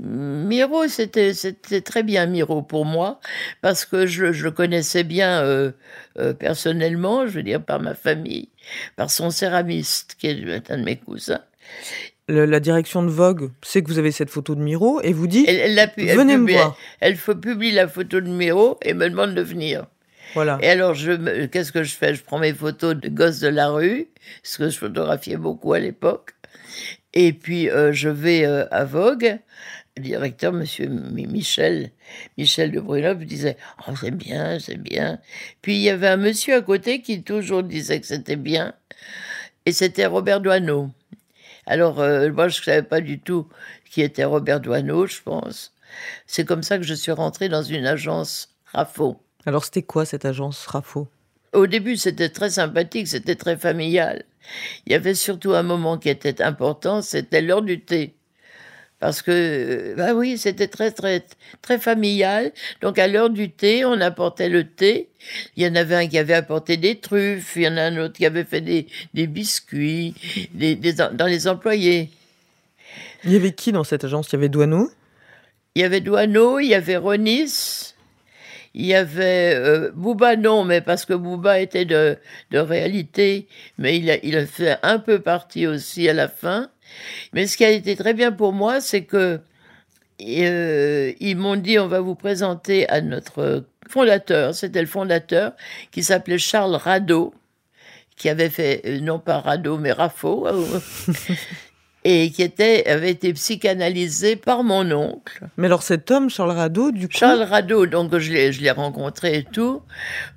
Miro, 0.00 0.88
c'était, 0.88 1.32
c'était 1.32 1.80
très 1.80 2.02
bien 2.02 2.26
Miro 2.26 2.62
pour 2.62 2.84
moi, 2.84 3.20
parce 3.62 3.84
que 3.84 4.04
je, 4.04 4.32
je 4.32 4.44
le 4.44 4.50
connaissais 4.50 5.04
bien 5.04 5.40
euh, 5.42 5.70
euh, 6.18 6.34
personnellement, 6.34 7.26
je 7.26 7.32
veux 7.32 7.42
dire 7.44 7.62
par 7.62 7.80
ma 7.80 7.94
famille, 7.94 8.48
par 8.96 9.08
son 9.08 9.30
céramiste, 9.30 10.16
qui 10.18 10.26
est 10.26 10.70
un 10.70 10.78
de 10.78 10.84
mes 10.84 10.96
cousins. 10.96 11.40
la 12.26 12.60
direction 12.60 13.04
de 13.04 13.10
Vogue 13.10 13.52
sait 13.62 13.82
que 13.82 13.88
vous 13.88 14.00
avez 14.00 14.10
cette 14.10 14.30
photo 14.30 14.56
de 14.56 14.60
Miro 14.60 15.00
et 15.00 15.12
vous 15.12 15.28
dit 15.28 15.44
elle, 15.46 15.78
elle 15.96 16.16
venez 16.16 16.36
me 16.36 16.50
voir. 16.52 16.76
Elle 16.98 17.16
publie 17.16 17.70
la 17.70 17.86
photo 17.86 18.20
de 18.20 18.28
Miro 18.28 18.78
et 18.82 18.94
me 18.94 19.08
demande 19.08 19.34
de 19.34 19.42
venir. 19.42 19.86
Et 20.60 20.68
alors, 20.68 20.94
je, 20.94 21.46
qu'est-ce 21.46 21.72
que 21.72 21.82
je 21.82 21.94
fais? 21.94 22.14
Je 22.14 22.22
prends 22.22 22.38
mes 22.38 22.52
photos 22.52 22.96
de 22.96 23.08
gosses 23.08 23.40
de 23.40 23.48
la 23.48 23.68
rue, 23.68 24.08
ce 24.42 24.58
que 24.58 24.68
je 24.68 24.78
photographiais 24.78 25.36
beaucoup 25.36 25.72
à 25.72 25.78
l'époque. 25.78 26.34
Et 27.12 27.32
puis, 27.32 27.70
euh, 27.70 27.92
je 27.92 28.08
vais 28.08 28.44
euh, 28.44 28.66
à 28.70 28.84
Vogue. 28.84 29.38
Le 29.96 30.02
directeur, 30.02 30.52
monsieur 30.52 30.88
Michel, 30.88 31.90
Michel 32.36 32.72
de 32.72 32.80
Brunov, 32.80 33.24
disait 33.24 33.56
Oh, 33.86 33.92
c'est 33.98 34.10
bien, 34.10 34.58
c'est 34.58 34.76
bien. 34.76 35.20
Puis 35.62 35.76
il 35.76 35.82
y 35.82 35.90
avait 35.90 36.08
un 36.08 36.16
monsieur 36.16 36.56
à 36.56 36.62
côté 36.62 37.00
qui 37.00 37.22
toujours 37.22 37.62
disait 37.62 38.00
que 38.00 38.06
c'était 38.06 38.34
bien. 38.34 38.74
Et 39.66 39.72
c'était 39.72 40.06
Robert 40.06 40.40
Doisneau. 40.40 40.90
Alors, 41.66 42.00
euh, 42.00 42.30
moi, 42.32 42.48
je 42.48 42.58
ne 42.58 42.64
savais 42.64 42.82
pas 42.82 43.00
du 43.00 43.20
tout 43.20 43.48
qui 43.88 44.02
était 44.02 44.24
Robert 44.24 44.60
Doisneau, 44.60 45.06
je 45.06 45.22
pense. 45.22 45.72
C'est 46.26 46.44
comme 46.44 46.64
ça 46.64 46.78
que 46.78 46.84
je 46.84 46.94
suis 46.94 47.12
rentrée 47.12 47.48
dans 47.48 47.62
une 47.62 47.86
agence 47.86 48.48
RAFO. 48.72 49.20
Alors 49.46 49.64
c'était 49.64 49.82
quoi 49.82 50.04
cette 50.04 50.24
agence 50.24 50.66
RAFO? 50.66 51.08
Au 51.52 51.66
début 51.66 51.96
c'était 51.96 52.28
très 52.28 52.50
sympathique, 52.50 53.08
c'était 53.08 53.36
très 53.36 53.56
familial. 53.56 54.24
Il 54.86 54.92
y 54.92 54.94
avait 54.94 55.14
surtout 55.14 55.52
un 55.52 55.62
moment 55.62 55.98
qui 55.98 56.08
était 56.08 56.42
important, 56.42 57.02
c'était 57.02 57.40
l'heure 57.40 57.62
du 57.62 57.80
thé. 57.80 58.14
Parce 59.00 59.20
que, 59.20 59.94
bah 59.98 60.14
oui, 60.14 60.38
c'était 60.38 60.68
très, 60.68 60.90
très, 60.90 61.26
très 61.60 61.78
familial. 61.78 62.52
Donc, 62.80 62.98
à 62.98 63.06
l'heure 63.06 63.28
du 63.28 63.50
thé, 63.50 63.84
on 63.84 64.00
apportait 64.00 64.48
le 64.48 64.66
thé. 64.66 65.08
Il 65.56 65.62
y 65.62 65.66
en 65.66 65.74
avait 65.74 65.96
un 65.96 66.06
qui 66.06 66.16
avait 66.16 66.32
apporté 66.32 66.78
des 66.78 67.00
truffes, 67.00 67.54
il 67.56 67.62
y 67.62 67.68
en 67.68 67.76
a 67.76 67.82
un 67.82 67.98
autre 67.98 68.14
qui 68.14 68.24
avait 68.24 68.44
fait 68.44 68.62
des, 68.62 68.86
des 69.12 69.26
biscuits, 69.26 70.14
des, 70.52 70.76
dans 70.94 71.26
les 71.26 71.48
employés. 71.48 72.10
Il 73.24 73.32
y 73.32 73.36
avait 73.36 73.52
qui 73.52 73.72
dans 73.72 73.84
cette 73.84 74.04
agence? 74.04 74.28
Il 74.28 74.34
y 74.34 74.36
avait 74.36 74.48
Douaneau? 74.48 74.90
Il 75.74 75.82
y 75.82 75.84
avait 75.84 76.00
Douaneau, 76.00 76.60
il 76.60 76.68
y 76.68 76.74
avait 76.74 76.96
Ronis, 76.96 77.93
il 78.74 78.86
y 78.86 78.94
avait 78.94 79.54
euh, 79.54 79.92
Bouba, 79.94 80.36
non, 80.36 80.64
mais 80.64 80.80
parce 80.80 81.04
que 81.04 81.14
Bouba 81.14 81.60
était 81.60 81.84
de, 81.84 82.18
de 82.50 82.58
réalité, 82.58 83.46
mais 83.78 83.96
il 83.98 84.10
a, 84.10 84.16
il 84.24 84.46
fait 84.46 84.78
un 84.82 84.98
peu 84.98 85.20
partie 85.20 85.66
aussi 85.66 86.08
à 86.08 86.12
la 86.12 86.28
fin. 86.28 86.70
Mais 87.32 87.46
ce 87.46 87.56
qui 87.56 87.64
a 87.64 87.70
été 87.70 87.96
très 87.96 88.14
bien 88.14 88.32
pour 88.32 88.52
moi, 88.52 88.80
c'est 88.80 89.04
que 89.04 89.40
euh, 90.22 91.12
ils 91.20 91.36
m'ont 91.36 91.56
dit 91.56 91.78
on 91.78 91.88
va 91.88 92.00
vous 92.00 92.14
présenter 92.16 92.88
à 92.88 93.00
notre 93.00 93.64
fondateur, 93.88 94.54
c'était 94.54 94.80
le 94.80 94.86
fondateur, 94.86 95.52
qui 95.92 96.02
s'appelait 96.02 96.38
Charles 96.38 96.74
Rado, 96.76 97.32
qui 98.16 98.28
avait 98.28 98.50
fait, 98.50 98.82
euh, 98.86 99.00
non 99.00 99.18
pas 99.20 99.38
Rado, 99.38 99.78
mais 99.78 99.92
Raffo, 99.92 100.48
et 102.04 102.30
qui 102.30 102.42
était, 102.42 102.86
avait 102.86 103.10
été 103.10 103.32
psychanalysé 103.32 104.36
par 104.36 104.62
mon 104.62 104.90
oncle. 104.92 105.48
Mais 105.56 105.66
alors 105.66 105.82
cet 105.82 106.10
homme, 106.10 106.28
Charles 106.28 106.52
Rado, 106.52 106.92
du 106.92 107.08
coup... 107.08 107.14
Charles 107.16 107.42
Rado, 107.42 107.86
donc 107.86 108.16
je 108.18 108.32
l'ai, 108.32 108.52
je 108.52 108.60
l'ai 108.60 108.70
rencontré 108.70 109.38
et 109.38 109.44
tout. 109.44 109.80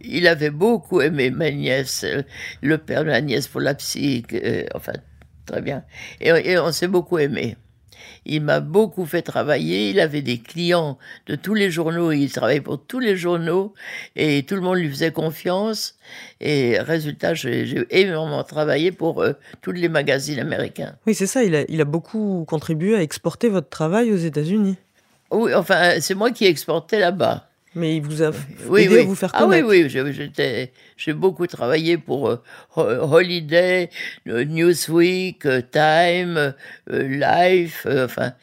Il 0.02 0.28
avait 0.28 0.50
beaucoup 0.50 1.02
aimé 1.02 1.30
ma 1.30 1.52
nièce, 1.52 2.06
le 2.62 2.78
père 2.78 3.04
de 3.04 3.10
la 3.10 3.22
nièce 3.22 3.48
pour 3.48 3.62
la 3.62 3.76
psy, 3.76 4.24
euh, 4.34 4.64
enfin, 4.74 4.94
très 5.46 5.62
bien. 5.62 5.84
Et, 6.22 6.30
et 6.30 6.58
on 6.58 6.72
s'est 6.72 6.88
beaucoup 6.88 7.18
aimé. 7.18 7.58
Il 8.26 8.42
m'a 8.42 8.60
beaucoup 8.60 9.06
fait 9.06 9.22
travailler. 9.22 9.90
Il 9.90 10.00
avait 10.00 10.22
des 10.22 10.38
clients 10.40 10.98
de 11.28 11.36
tous 11.36 11.54
les 11.54 11.72
journaux. 11.72 12.12
Il 12.12 12.32
travaillait 12.32 12.62
pour 12.62 12.84
tous 12.84 13.00
les 13.00 13.16
journaux 13.16 13.74
et 14.16 14.44
tout 14.44 14.56
le 14.56 14.62
monde 14.62 14.78
lui 14.78 14.90
faisait 14.90 15.12
confiance. 15.12 15.96
Et 16.42 16.80
résultat, 16.80 17.34
j'ai 17.34 17.86
énormément 17.90 18.44
travaillé 18.44 18.92
pour 18.92 19.22
euh, 19.22 19.34
tous 19.62 19.72
les 19.72 19.90
magazines 19.90 20.40
américains. 20.40 20.96
Oui, 21.06 21.14
c'est 21.14 21.28
ça. 21.28 21.44
Il 21.44 21.56
a, 21.56 21.64
il 21.70 21.82
a 21.82 21.86
beaucoup 21.86 22.46
contribué 22.48 22.96
à 22.96 23.02
exporter 23.02 23.50
votre 23.50 23.70
travail 23.70 24.12
aux 24.12 24.18
États-Unis. 24.18 24.78
Oui, 25.32 25.54
enfin, 25.54 26.00
c'est 26.00 26.16
moi 26.16 26.32
qui 26.32 26.46
exportais 26.46 27.00
là-bas. 27.00 27.48
Mais 27.78 27.96
il 27.98 28.02
vous 28.02 28.22
a 28.24 28.32
oui, 28.68 28.82
aidé 28.84 28.96
oui. 28.96 29.02
à 29.02 29.04
vous 29.06 29.16
faire 29.16 29.32
Ah 29.34 29.44
connaître. 29.44 29.68
oui, 29.70 29.84
oui, 29.84 29.90
j'ai- 29.90 30.12
j'étais, 30.14 30.72
j'ai 30.98 31.14
beaucoup 31.14 31.48
travaillé 31.48 31.98
pour 31.98 32.30
euh, 32.30 32.44
Ho- 32.76 33.14
Holiday, 33.16 33.90
euh, 34.28 34.44
Newsweek, 34.44 35.46
euh, 35.46 35.62
Time, 35.62 36.54
euh, 36.92 37.04
Life, 37.08 37.86
enfin, 37.90 38.34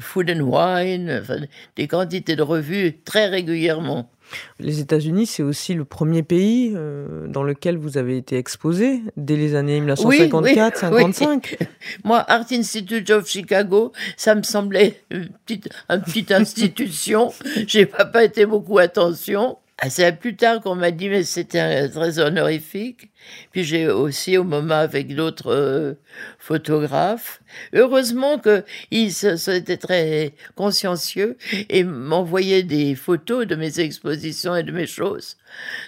Food 0.00 0.30
and 0.30 0.40
Wine, 0.40 1.18
enfin, 1.22 1.38
des 1.76 1.86
quantités 1.88 2.36
de 2.36 2.42
revues 2.42 2.98
très 3.04 3.26
régulièrement. 3.28 4.10
Les 4.58 4.80
États-Unis, 4.80 5.26
c'est 5.26 5.42
aussi 5.42 5.74
le 5.74 5.84
premier 5.84 6.22
pays 6.22 6.72
euh, 6.74 7.26
dans 7.28 7.42
lequel 7.42 7.76
vous 7.76 7.98
avez 7.98 8.16
été 8.16 8.36
exposé 8.36 9.02
dès 9.16 9.36
les 9.36 9.54
années 9.54 9.80
1954, 9.80 10.74
oui, 10.92 11.00
55. 11.14 11.56
Moi, 12.04 12.18
Art 12.28 12.46
Institute 12.50 13.10
of 13.10 13.28
Chicago, 13.28 13.92
ça 14.16 14.34
me 14.34 14.42
semblait 14.42 15.00
une 15.10 15.28
petite, 15.28 15.68
une 15.88 16.02
petite 16.02 16.32
institution. 16.32 17.32
J'ai 17.66 17.86
pas 17.86 18.04
pas 18.04 18.24
été 18.24 18.46
beaucoup 18.46 18.78
attention. 18.78 19.58
C'est 19.88 20.18
plus 20.18 20.34
tard 20.34 20.60
qu'on 20.60 20.74
m'a 20.74 20.90
dit, 20.90 21.08
mais 21.08 21.22
c'était 21.22 21.88
très 21.88 22.18
honorifique. 22.18 23.10
Puis 23.52 23.64
j'ai 23.64 23.88
aussi 23.88 24.36
au 24.36 24.44
moment 24.44 24.74
avec 24.74 25.14
d'autres 25.14 25.52
euh, 25.52 25.94
photographes. 26.38 27.40
Heureusement 27.72 28.38
qu'ils 28.38 29.12
étaient 29.48 29.76
très 29.76 30.32
consciencieux 30.54 31.36
et 31.68 31.84
m'envoyaient 31.84 32.62
des 32.62 32.94
photos 32.94 33.46
de 33.46 33.54
mes 33.54 33.80
expositions 33.80 34.54
et 34.56 34.62
de 34.62 34.72
mes 34.72 34.86
choses. 34.86 35.36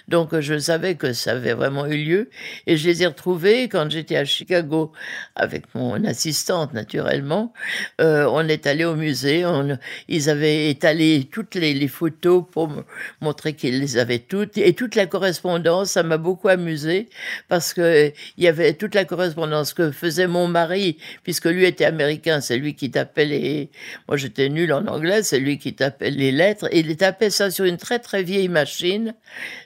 Donc 0.07 0.37
je 0.39 0.57
savais 0.57 0.95
que 0.95 1.13
ça 1.13 1.31
avait 1.31 1.53
vraiment 1.53 1.85
eu 1.85 1.97
lieu 1.97 2.29
et 2.67 2.77
je 2.77 2.87
les 2.87 3.03
ai 3.03 3.07
retrouvés 3.07 3.69
quand 3.69 3.89
j'étais 3.91 4.15
à 4.15 4.25
Chicago 4.25 4.91
avec 5.35 5.73
mon 5.75 6.03
assistante 6.03 6.73
naturellement. 6.73 7.53
Euh, 7.99 8.25
on 8.31 8.47
est 8.47 8.65
allé 8.67 8.85
au 8.85 8.95
musée, 8.95 9.45
on- 9.45 9.77
ils 10.07 10.29
avaient 10.29 10.69
étalé 10.69 11.27
toutes 11.31 11.55
les, 11.55 11.87
photos 11.87 12.43
pour 12.51 12.69
montrer 13.21 13.53
qu'ils 13.53 13.79
les 13.79 13.97
avaient 13.97 14.19
toutes 14.19 14.57
et 14.57 14.73
toute 14.73 14.95
la 14.95 15.05
correspondance. 15.05 15.91
Ça 15.91 16.03
m'a 16.03 16.17
beaucoup 16.17 16.47
amusé 16.47 17.09
parce 17.47 17.73
que 17.73 17.81
euh, 17.81 18.09
il 18.37 18.43
y 18.43 18.47
avait 18.47 18.73
toute 18.73 18.95
la 18.95 19.05
correspondance 19.05 19.73
que 19.73 19.91
faisait 19.91 20.27
mon 20.27 20.47
mari 20.47 20.97
puisque 21.23 21.45
lui 21.45 21.65
était 21.65 21.85
américain, 21.85 22.41
c'est 22.41 22.57
lui 22.57 22.75
qui 22.75 22.91
tapait 22.91 23.25
les. 23.25 23.69
Moi 24.07 24.17
j'étais 24.17 24.49
nulle 24.49 24.73
en 24.73 24.85
anglais, 24.87 25.23
c'est 25.23 25.39
lui 25.39 25.57
qui 25.57 25.73
tapait 25.73 26.11
les 26.11 26.31
lettres 26.31 26.67
et 26.71 26.79
il 26.79 26.97
tapait 26.97 27.29
ça 27.29 27.51
sur 27.51 27.65
une 27.65 27.77
très 27.77 27.99
très 27.99 28.23
vieille 28.23 28.49
machine 28.49 29.13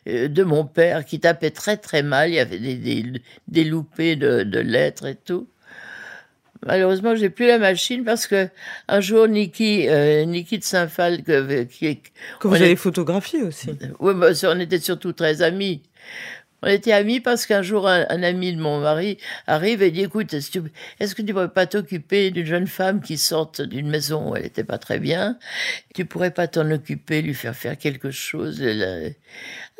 euh, 0.07 0.27
de 0.27 0.43
mon 0.43 0.65
père 0.65 1.05
qui 1.05 1.19
tapait 1.19 1.51
très 1.51 1.77
très 1.77 2.03
mal. 2.03 2.29
Il 2.29 2.35
y 2.35 2.39
avait 2.39 2.59
des, 2.59 2.75
des, 2.75 3.05
des 3.47 3.63
loupés 3.63 4.15
de, 4.15 4.43
de 4.43 4.59
lettres 4.59 5.05
et 5.05 5.15
tout. 5.15 5.47
Malheureusement, 6.65 7.15
j'ai 7.15 7.29
plus 7.29 7.45
la 7.47 7.59
machine 7.59 8.03
parce 8.03 8.25
que 8.25 8.47
un 8.87 8.99
jour, 8.99 9.27
Niki, 9.27 9.87
euh, 9.87 10.25
Niki 10.25 10.57
de 10.57 10.63
Saint-Phal, 10.63 11.21
que, 11.21 11.63
qui, 11.63 11.99
Que 12.39 12.47
vous 12.47 12.55
est- 12.55 12.63
avez 12.63 12.75
photographié 12.75 13.43
aussi. 13.43 13.69
oui, 13.99 14.13
bah, 14.15 14.29
on 14.45 14.59
était 14.59 14.79
surtout 14.79 15.11
très 15.13 15.41
amis. 15.43 15.81
On 16.65 16.69
était 16.69 16.93
amis 16.93 17.19
parce 17.19 17.45
qu'un 17.45 17.61
jour, 17.61 17.87
un, 17.87 18.23
ami 18.23 18.51
de 18.51 18.59
mon 18.59 18.79
mari 18.79 19.19
arrive 19.45 19.83
et 19.83 19.91
dit 19.91 20.01
Écoute, 20.01 20.33
est-ce 20.33 20.49
que 20.49 20.59
est-ce 20.99 21.13
que 21.13 21.21
tu 21.21 21.31
pourrais 21.31 21.53
pas 21.53 21.67
t'occuper 21.67 22.31
d'une 22.31 22.45
jeune 22.47 22.65
femme 22.67 23.01
qui 23.01 23.17
sort 23.19 23.51
d'une 23.51 23.87
maison 23.87 24.31
où 24.31 24.35
elle 24.35 24.43
n'était 24.43 24.63
pas 24.63 24.79
très 24.79 24.97
bien? 24.97 25.37
Tu 25.93 26.05
pourrais 26.05 26.31
pas 26.31 26.47
t'en 26.47 26.69
occuper, 26.71 27.21
lui 27.21 27.35
faire 27.35 27.55
faire 27.55 27.77
quelque 27.77 28.09
chose? 28.11 28.63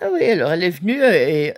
Ah 0.01 0.07
oui, 0.13 0.25
alors 0.25 0.51
elle 0.51 0.63
est 0.63 0.69
venue 0.69 1.01
et, 1.03 1.53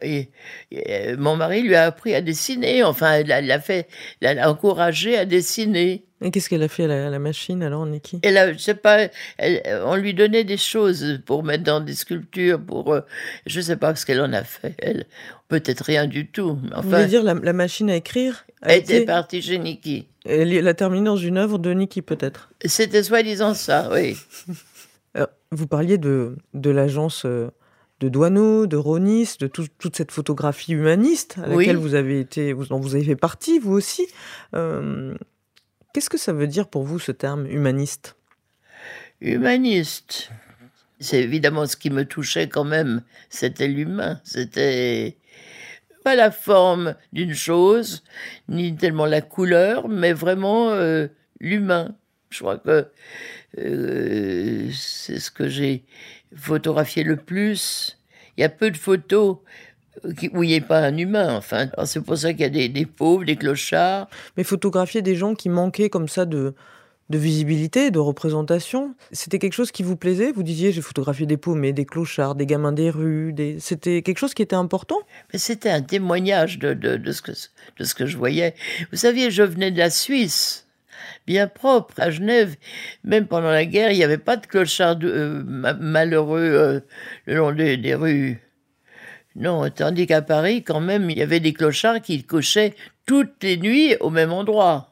et- 0.72 1.16
mon 1.18 1.36
mari 1.36 1.62
lui 1.62 1.76
a 1.76 1.86
appris 1.86 2.16
à 2.16 2.22
dessiner. 2.22 2.84
Enfin, 2.84 3.14
elle 3.14 3.48
l'a 3.48 3.60
fait, 3.60 3.88
l'a 4.22 4.50
encouragé 4.50 5.18
à 5.18 5.26
dessiner. 5.26 6.07
Et 6.22 6.32
qu'est-ce 6.32 6.50
qu'elle 6.50 6.64
a 6.64 6.68
fait 6.68 6.86
à 6.86 6.88
la, 6.88 7.08
à 7.08 7.10
la 7.12 7.20
machine 7.20 7.62
alors, 7.62 7.86
Niki 7.86 8.20
Et 8.24 8.32
là, 8.32 8.52
je 8.52 8.58
sais 8.58 8.74
pas, 8.74 9.08
elle- 9.38 9.62
on 9.86 9.96
lui 9.96 10.14
donnait 10.16 10.44
des 10.44 10.58
choses 10.58 11.20
pour 11.26 11.44
mettre 11.44 11.64
dans 11.64 11.80
des 11.80 11.94
sculptures, 11.94 12.60
pour, 12.60 12.92
euh, 12.94 13.02
je 13.46 13.62
sais 13.62 13.78
pas 13.78 13.96
ce 13.96 14.06
qu'elle 14.06 14.22
en 14.22 14.34
a 14.34 14.44
fait. 14.44 14.74
Elle, 14.80 15.06
peut-être 15.48 15.82
rien 15.84 16.08
du 16.08 16.28
tout. 16.28 16.58
Vous 16.76 16.90
voulez 16.90 17.06
dire 17.06 17.22
la, 17.24 17.36
la 17.36 17.54
machine 17.54 17.90
à 17.92 17.96
écrire 17.96 18.46
a 18.64 18.74
elle 18.74 18.80
était 18.80 19.06
partie 19.06 19.42
chez 19.44 19.60
Niki. 19.60 20.08
elle 20.26 20.52
est- 20.54 20.62
la 20.64 20.74
terminée 20.74 21.06
dans 21.06 21.18
une 21.18 21.38
œuvre 21.38 21.60
de 21.60 21.72
Niki 21.72 22.02
peut-être. 22.02 22.50
C'était 22.66 23.04
soi-disant 23.04 23.54
ça, 23.54 23.90
oui. 23.94 24.18
Alors, 25.14 25.30
vous 25.52 25.68
parliez 25.68 26.00
de, 26.00 26.36
de 26.56 26.70
l'agence 26.72 27.26
euh, 27.26 27.52
de 28.00 28.10
Douaneau, 28.10 28.66
de 28.68 28.76
Ronis, 28.78 29.36
de 29.40 29.46
tout- 29.48 29.68
toute 29.78 29.96
cette 29.96 30.12
photographie 30.12 30.74
humaniste 30.74 31.38
à 31.44 31.50
Oui. 31.50 31.66
laquelle 31.66 31.78
vous 31.78 31.94
avez 31.96 32.20
été, 32.20 32.54
vous, 32.54 32.66
dont 32.66 32.80
vous 32.80 32.96
avez 32.96 33.04
fait 33.04 33.16
partie, 33.16 33.60
vous 33.60 33.74
aussi. 33.74 34.08
Euh, 34.56 35.16
Qu'est-ce 35.98 36.12
que 36.12 36.20
ça 36.20 36.32
veut 36.32 36.46
dire 36.46 36.68
pour 36.68 36.84
vous 36.84 37.00
ce 37.00 37.12
terme 37.12 37.48
humaniste? 37.48 38.18
Humaniste. 39.20 40.30
C'est 41.00 41.24
évidemment 41.24 41.66
ce 41.66 41.76
qui 41.76 41.90
me 41.90 42.06
touchait 42.06 42.48
quand 42.48 42.66
même. 42.66 43.02
C'était 43.32 43.68
l'humain. 43.68 44.22
C'était 44.24 45.18
pas 46.04 46.14
la 46.14 46.30
forme 46.30 46.94
d'une 47.14 47.34
chose, 47.34 48.04
ni 48.48 48.76
tellement 48.76 49.08
la 49.08 49.22
couleur, 49.22 49.88
mais 49.88 50.14
vraiment 50.14 50.70
euh, 50.70 51.08
l'humain. 51.40 51.96
Je 52.30 52.42
crois 52.42 52.60
que 52.60 52.92
euh, 53.58 54.70
c'est 54.72 55.20
ce 55.20 55.32
que 55.32 55.48
j'ai 55.48 55.84
photographié 56.36 57.04
le 57.04 57.16
plus. 57.16 57.98
Il 58.38 58.42
y 58.42 58.44
a 58.44 58.50
peu 58.50 58.70
de 58.70 58.78
photos 58.78 59.38
où 60.34 60.44
il 60.44 60.48
n'y 60.48 60.54
ait 60.54 60.62
pas 60.62 60.80
un 60.80 60.98
humain, 60.98 61.36
enfin. 61.36 61.70
C'est 61.86 62.02
pour 62.02 62.18
ça 62.18 62.34
qu'il 62.34 62.42
y 62.42 62.46
a 62.46 62.50
des, 62.50 62.70
des 62.70 62.86
pauvres, 62.86 63.26
des 63.26 63.36
clochards. 63.36 64.08
Mais 64.36 64.44
photographier 64.44 65.02
des 65.02 65.16
gens 65.16 65.36
qui 65.36 65.50
manquaient 65.50 65.90
comme 65.90 66.08
ça 66.08 66.26
de, 66.26 66.54
de 67.10 67.18
visibilité, 67.18 67.90
de 67.90 68.00
représentation, 68.00 68.94
c'était 69.12 69.40
quelque 69.40 69.54
chose 69.54 69.72
qui 69.72 69.82
vous 69.82 69.96
plaisait? 69.96 70.32
Vous 70.32 70.44
disiez, 70.44 70.72
j'ai 70.72 70.82
photographié 70.82 71.26
des 71.26 71.38
paumés, 71.38 71.72
des 71.72 71.86
clochards, 71.86 72.36
des 72.36 72.46
gamins 72.46 72.74
des 72.74 72.90
rues, 72.90 73.32
des... 73.34 73.60
c'était 73.60 74.02
quelque 74.02 74.18
chose 74.18 74.34
qui 74.34 74.42
était 74.42 74.58
important? 74.58 75.00
Mais 75.32 75.40
c'était 75.40 75.70
un 75.70 75.82
témoignage 75.82 76.60
de, 76.60 76.74
de, 76.74 76.98
de, 76.98 77.12
ce 77.12 77.22
que, 77.22 77.32
de 77.32 77.84
ce 77.84 77.96
que 77.96 78.06
je 78.06 78.18
voyais. 78.18 78.56
Vous 78.92 78.98
saviez, 78.98 79.32
je 79.32 79.44
venais 79.44 79.72
de 79.72 79.78
la 79.78 79.90
Suisse, 79.90 80.68
bien 81.26 81.48
propre, 81.48 81.94
à 81.98 82.10
Genève. 82.12 82.56
Même 83.06 83.26
pendant 83.26 83.52
la 83.52 83.66
guerre, 83.66 83.92
il 83.92 83.98
n'y 83.98 84.04
avait 84.04 84.18
pas 84.18 84.36
de 84.36 84.46
clochards 84.46 85.00
euh, 85.04 85.44
ma- 85.46 85.74
malheureux 85.74 86.40
euh, 86.42 86.80
le 87.26 87.36
long 87.36 87.54
des, 87.54 87.78
des 87.78 87.96
rues. 87.96 88.42
Non, 89.38 89.70
tandis 89.70 90.08
qu'à 90.08 90.22
Paris, 90.24 90.64
quand 90.64 90.80
même, 90.80 91.10
il 91.10 91.18
y 91.18 91.22
avait 91.22 91.40
des 91.40 91.54
clochards 91.54 92.02
qui 92.02 92.24
cochaient 92.24 92.76
toutes 93.06 93.44
les 93.44 93.58
nuits 93.58 93.96
au 94.00 94.10
même 94.10 94.34
endroit. 94.34 94.92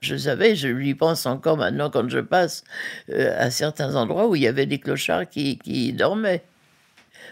Je 0.00 0.16
savais, 0.16 0.54
je 0.54 0.68
lui 0.68 0.94
pense 0.94 1.24
encore 1.24 1.56
maintenant 1.56 1.88
quand 1.88 2.08
je 2.10 2.18
passe 2.18 2.62
euh, 3.08 3.34
à 3.38 3.50
certains 3.50 3.96
endroits 3.96 4.28
où 4.28 4.36
il 4.36 4.42
y 4.42 4.46
avait 4.46 4.66
des 4.66 4.78
clochards 4.78 5.28
qui, 5.30 5.58
qui 5.58 5.94
dormaient. 5.94 6.42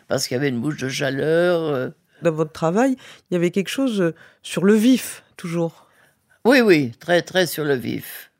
Parce 0.08 0.26
qu'il 0.26 0.36
y 0.36 0.40
avait 0.40 0.48
une 0.48 0.60
bouche 0.60 0.78
de 0.78 0.88
chaleur. 0.88 1.60
euh, 1.60 1.90
Dans 2.22 2.32
votre 2.32 2.52
travail, 2.52 2.96
il 3.30 3.34
y 3.34 3.36
avait 3.36 3.50
quelque 3.50 3.68
chose 3.68 4.00
euh, 4.00 4.14
sur 4.42 4.64
le 4.64 4.72
vif, 4.72 5.22
toujours. 5.36 5.86
Oui, 6.46 6.62
oui, 6.62 6.92
très, 6.98 7.20
très 7.20 7.46
sur 7.46 7.64
le 7.64 7.74
vif. 7.74 8.30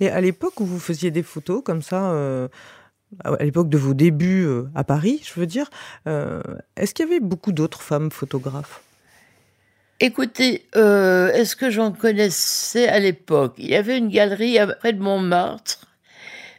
Et 0.00 0.08
à 0.08 0.22
l'époque 0.22 0.58
où 0.60 0.64
vous 0.64 0.80
faisiez 0.80 1.10
des 1.10 1.22
photos 1.22 1.62
comme 1.62 1.82
ça, 1.82 2.12
euh, 2.12 2.48
à 3.24 3.44
l'époque 3.44 3.68
de 3.68 3.78
vos 3.78 3.94
débuts 3.94 4.44
euh, 4.44 4.68
à 4.74 4.84
Paris, 4.84 5.20
je 5.24 5.38
veux 5.38 5.46
dire, 5.46 5.70
euh, 6.06 6.42
est-ce 6.76 6.94
qu'il 6.94 7.06
y 7.06 7.08
avait 7.08 7.20
beaucoup 7.20 7.52
d'autres 7.52 7.80
femmes 7.80 8.10
photographes? 8.10 8.82
Écoutez, 10.00 10.66
euh, 10.76 11.32
est-ce 11.32 11.56
que 11.56 11.70
j'en 11.70 11.92
connaissais 11.92 12.88
à 12.88 12.98
l'époque? 12.98 13.54
Il 13.58 13.68
y 13.68 13.76
avait 13.76 13.96
une 13.96 14.08
galerie 14.08 14.58
près 14.78 14.92
de 14.92 15.00
Montmartre, 15.00 15.86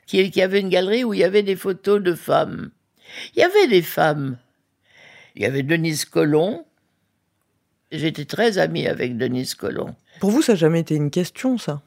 qui, 0.08 0.32
qui 0.32 0.42
avait 0.42 0.62
une 0.62 0.70
galerie 0.70 1.04
où 1.04 1.14
il 1.14 1.20
y 1.20 1.24
avait 1.24 1.44
des 1.44 1.56
photos 1.56 2.02
de 2.02 2.16
femmes. 2.16 2.72
Il 3.36 3.40
y 3.40 3.44
avait 3.44 3.68
des 3.68 3.84
femmes. 3.84 4.38
Il 5.36 5.44
y 5.44 5.46
avait 5.46 5.64
Denise 5.64 6.06
Colomb. 6.06 6.66
J'étais 7.92 8.26
très 8.26 8.58
amie 8.58 8.88
avec 8.88 9.18
Denise 9.18 9.54
Colomb. 9.54 9.96
Pour 10.20 10.32
vous, 10.32 10.42
ça 10.42 10.54
n'a 10.54 10.58
jamais 10.58 10.80
été 10.80 10.96
une 10.96 11.12
question, 11.12 11.58
ça? 11.58 11.82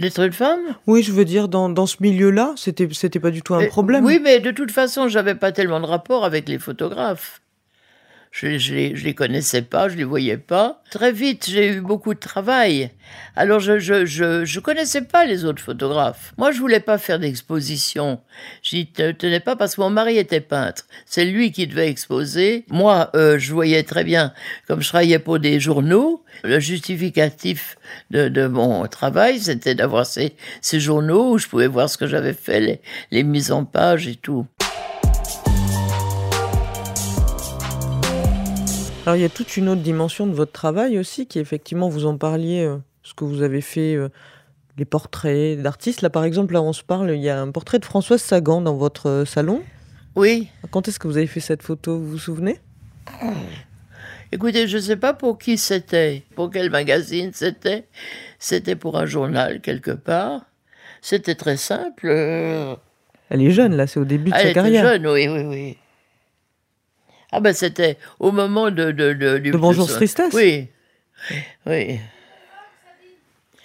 D'être 0.00 0.20
une 0.20 0.32
femme 0.32 0.60
Oui, 0.86 1.02
je 1.02 1.10
veux 1.10 1.24
dire, 1.24 1.48
dans, 1.48 1.68
dans 1.68 1.86
ce 1.86 1.96
milieu-là, 2.00 2.52
c'était, 2.56 2.88
c'était 2.92 3.18
pas 3.18 3.32
du 3.32 3.42
tout 3.42 3.54
un 3.54 3.58
Mais- 3.60 3.66
problème. 3.66 4.04
Oui, 4.04 4.20
mais 4.22 4.38
de 4.38 4.52
toute 4.52 4.70
façon, 4.70 5.08
j'avais 5.08 5.34
pas 5.34 5.50
tellement 5.50 5.80
de 5.80 5.86
rapport 5.86 6.24
avec 6.24 6.48
les 6.48 6.58
photographes. 6.60 7.40
Je, 8.40 8.56
je, 8.56 8.72
les, 8.72 9.14
connaissais 9.14 9.62
pas, 9.62 9.88
je 9.88 9.96
les 9.96 10.04
voyais 10.04 10.36
pas. 10.36 10.80
Très 10.92 11.10
vite, 11.10 11.46
j'ai 11.50 11.72
eu 11.72 11.80
beaucoup 11.80 12.14
de 12.14 12.20
travail. 12.20 12.92
Alors, 13.34 13.58
je, 13.58 13.80
je, 13.80 14.06
je, 14.06 14.44
je 14.44 14.60
connaissais 14.60 15.02
pas 15.02 15.24
les 15.24 15.44
autres 15.44 15.60
photographes. 15.60 16.34
Moi, 16.38 16.52
je 16.52 16.60
voulais 16.60 16.78
pas 16.78 16.98
faire 16.98 17.18
d'exposition. 17.18 18.20
J'y 18.62 18.86
te- 18.86 19.10
tenais 19.10 19.40
pas 19.40 19.56
parce 19.56 19.74
que 19.74 19.80
mon 19.80 19.90
mari 19.90 20.18
était 20.18 20.40
peintre. 20.40 20.84
C'est 21.04 21.24
lui 21.24 21.50
qui 21.50 21.66
devait 21.66 21.88
exposer. 21.88 22.64
Moi, 22.70 23.10
euh, 23.16 23.40
je 23.40 23.52
voyais 23.52 23.82
très 23.82 24.04
bien, 24.04 24.32
comme 24.68 24.82
je 24.82 24.88
travaillais 24.88 25.18
pour 25.18 25.40
des 25.40 25.58
journaux, 25.58 26.22
le 26.44 26.60
justificatif 26.60 27.76
de, 28.12 28.28
de 28.28 28.46
mon 28.46 28.86
travail, 28.86 29.40
c'était 29.40 29.74
d'avoir 29.74 30.06
ces, 30.06 30.36
ces 30.60 30.78
journaux 30.78 31.32
où 31.32 31.38
je 31.38 31.48
pouvais 31.48 31.66
voir 31.66 31.90
ce 31.90 31.98
que 31.98 32.06
j'avais 32.06 32.34
fait, 32.34 32.60
les, 32.60 32.80
les 33.10 33.24
mises 33.24 33.50
en 33.50 33.64
page 33.64 34.06
et 34.06 34.14
tout. 34.14 34.46
Alors, 39.08 39.16
il 39.16 39.22
y 39.22 39.24
a 39.24 39.30
toute 39.30 39.56
une 39.56 39.70
autre 39.70 39.80
dimension 39.80 40.26
de 40.26 40.34
votre 40.34 40.52
travail 40.52 40.98
aussi, 40.98 41.26
qui 41.26 41.38
effectivement, 41.38 41.88
vous 41.88 42.04
en 42.04 42.18
parliez, 42.18 42.60
euh, 42.60 42.76
ce 43.02 43.14
que 43.14 43.24
vous 43.24 43.40
avez 43.40 43.62
fait, 43.62 43.94
euh, 43.94 44.10
les 44.76 44.84
portraits 44.84 45.58
d'artistes. 45.62 46.02
Là, 46.02 46.10
par 46.10 46.24
exemple, 46.24 46.52
là, 46.52 46.60
on 46.60 46.74
se 46.74 46.82
parle, 46.82 47.12
il 47.12 47.22
y 47.22 47.30
a 47.30 47.40
un 47.40 47.50
portrait 47.50 47.78
de 47.78 47.86
Françoise 47.86 48.20
Sagan 48.20 48.60
dans 48.60 48.76
votre 48.76 49.08
euh, 49.08 49.24
salon. 49.24 49.62
Oui. 50.14 50.48
Quand 50.70 50.88
est-ce 50.88 50.98
que 50.98 51.08
vous 51.08 51.16
avez 51.16 51.26
fait 51.26 51.40
cette 51.40 51.62
photo 51.62 51.96
Vous 51.96 52.06
vous 52.06 52.18
souvenez? 52.18 52.58
Écoutez, 54.32 54.68
je 54.68 54.76
ne 54.76 54.82
sais 54.82 54.96
pas 54.96 55.14
pour 55.14 55.38
qui 55.38 55.56
c'était, 55.56 56.24
pour 56.34 56.50
quel 56.50 56.68
magazine 56.68 57.30
c'était. 57.32 57.86
C'était 58.38 58.76
pour 58.76 58.98
un 58.98 59.06
journal 59.06 59.62
quelque 59.62 59.92
part. 59.92 60.42
C'était 61.00 61.34
très 61.34 61.56
simple. 61.56 62.08
Elle 63.30 63.40
est 63.40 63.52
jeune, 63.52 63.74
là, 63.74 63.86
c'est 63.86 64.00
au 64.00 64.04
début 64.04 64.32
de 64.32 64.36
Elle 64.36 64.42
sa 64.42 64.48
était 64.48 64.54
carrière. 64.54 64.84
jeune, 64.84 65.06
oui, 65.06 65.28
oui, 65.28 65.44
oui. 65.46 65.78
Ah 67.32 67.40
ben 67.40 67.52
c'était 67.54 67.98
au 68.18 68.32
moment 68.32 68.70
de... 68.70 68.90
De, 68.92 69.12
de, 69.12 69.38
du- 69.38 69.50
De 69.50 69.56
Bonjour 69.58 69.86
Tristesse 69.88 70.32
Oui. 70.34 70.68
Oui. 71.66 72.00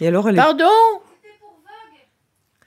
Et 0.01 0.07
alors, 0.07 0.27
elle 0.27 0.35
est- 0.35 0.37
Pardon? 0.37 0.69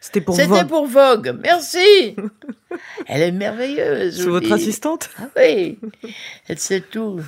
C'était 0.00 0.20
pour 0.20 0.36
C'était 0.36 0.46
Vogue. 0.48 0.68
pour 0.68 0.86
Vogue. 0.86 1.36
Merci. 1.42 2.14
Elle 3.08 3.22
est 3.22 3.32
merveilleuse. 3.32 4.16
C'est 4.22 4.28
votre 4.28 4.46
dis. 4.46 4.52
assistante? 4.52 5.10
Ah 5.18 5.24
oui. 5.36 5.78
Elle 6.48 6.58
sait 6.60 6.80
tout. 6.80 7.20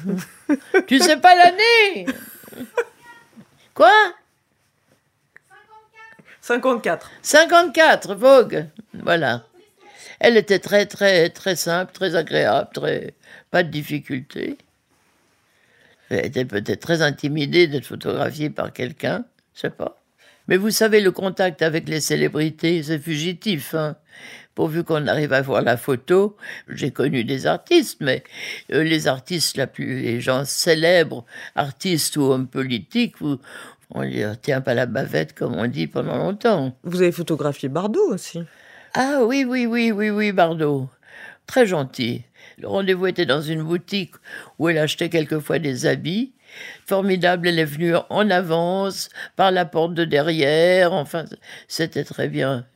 tu 0.86 1.00
sais 1.00 1.16
pas 1.16 1.34
l'année? 1.34 2.06
Quoi? 3.74 3.90
54. 6.40 7.10
54, 7.22 8.14
Vogue. 8.14 8.66
Voilà. 8.94 9.42
Elle 10.20 10.36
était 10.36 10.58
très, 10.60 10.86
très, 10.86 11.30
très 11.30 11.56
simple, 11.56 11.92
très 11.92 12.14
agréable, 12.14 12.68
très... 12.72 13.14
pas 13.50 13.62
de 13.62 13.70
difficulté. 13.70 14.58
Elle 16.10 16.26
était 16.26 16.44
peut-être 16.44 16.80
très 16.80 17.02
intimidée 17.02 17.66
d'être 17.66 17.86
photographiée 17.86 18.50
par 18.50 18.72
quelqu'un, 18.72 19.24
je 19.54 19.60
sais 19.60 19.70
pas. 19.70 20.02
Mais 20.48 20.56
vous 20.56 20.70
savez, 20.70 21.00
le 21.02 21.12
contact 21.12 21.60
avec 21.60 21.88
les 21.88 22.00
célébrités, 22.00 22.82
c'est 22.82 22.98
fugitif. 22.98 23.74
Hein. 23.74 23.96
Pourvu 24.54 24.82
qu'on 24.82 25.06
arrive 25.06 25.32
à 25.34 25.42
voir 25.42 25.62
la 25.62 25.76
photo, 25.76 26.36
j'ai 26.68 26.90
connu 26.90 27.22
des 27.22 27.46
artistes, 27.46 27.98
mais 28.00 28.24
euh, 28.72 28.82
les 28.82 29.06
artistes, 29.06 29.56
la 29.56 29.66
plus, 29.66 30.00
les 30.00 30.20
gens 30.20 30.44
célèbres, 30.44 31.24
artistes 31.54 32.16
ou 32.16 32.22
hommes 32.22 32.48
politiques, 32.48 33.16
on 33.90 34.02
ne 34.02 34.34
tient 34.34 34.60
pas 34.60 34.74
la 34.74 34.86
bavette, 34.86 35.34
comme 35.34 35.54
on 35.54 35.66
dit, 35.66 35.86
pendant 35.86 36.16
longtemps. 36.16 36.76
Vous 36.82 37.02
avez 37.02 37.12
photographié 37.12 37.68
Bardot 37.68 38.12
aussi. 38.12 38.40
Ah 38.94 39.20
oui, 39.22 39.44
oui, 39.46 39.66
oui, 39.66 39.92
oui, 39.92 40.10
oui, 40.10 40.32
Bardot. 40.32 40.88
Très 41.46 41.66
gentil. 41.66 42.24
Le 42.58 42.68
rendez-vous 42.68 43.06
était 43.06 43.26
dans 43.26 43.42
une 43.42 43.62
boutique 43.62 44.14
où 44.58 44.68
elle 44.68 44.78
achetait 44.78 45.08
quelquefois 45.08 45.58
des 45.58 45.86
habits. 45.86 46.32
Formidable, 46.86 47.48
elle 47.48 47.58
est 47.58 47.64
venue 47.64 47.94
en 48.08 48.30
avance, 48.30 49.10
par 49.36 49.50
la 49.50 49.64
porte 49.64 49.94
de 49.94 50.04
derrière. 50.04 50.92
Enfin, 50.92 51.24
c'était 51.68 52.04
très 52.04 52.28
bien. 52.28 52.66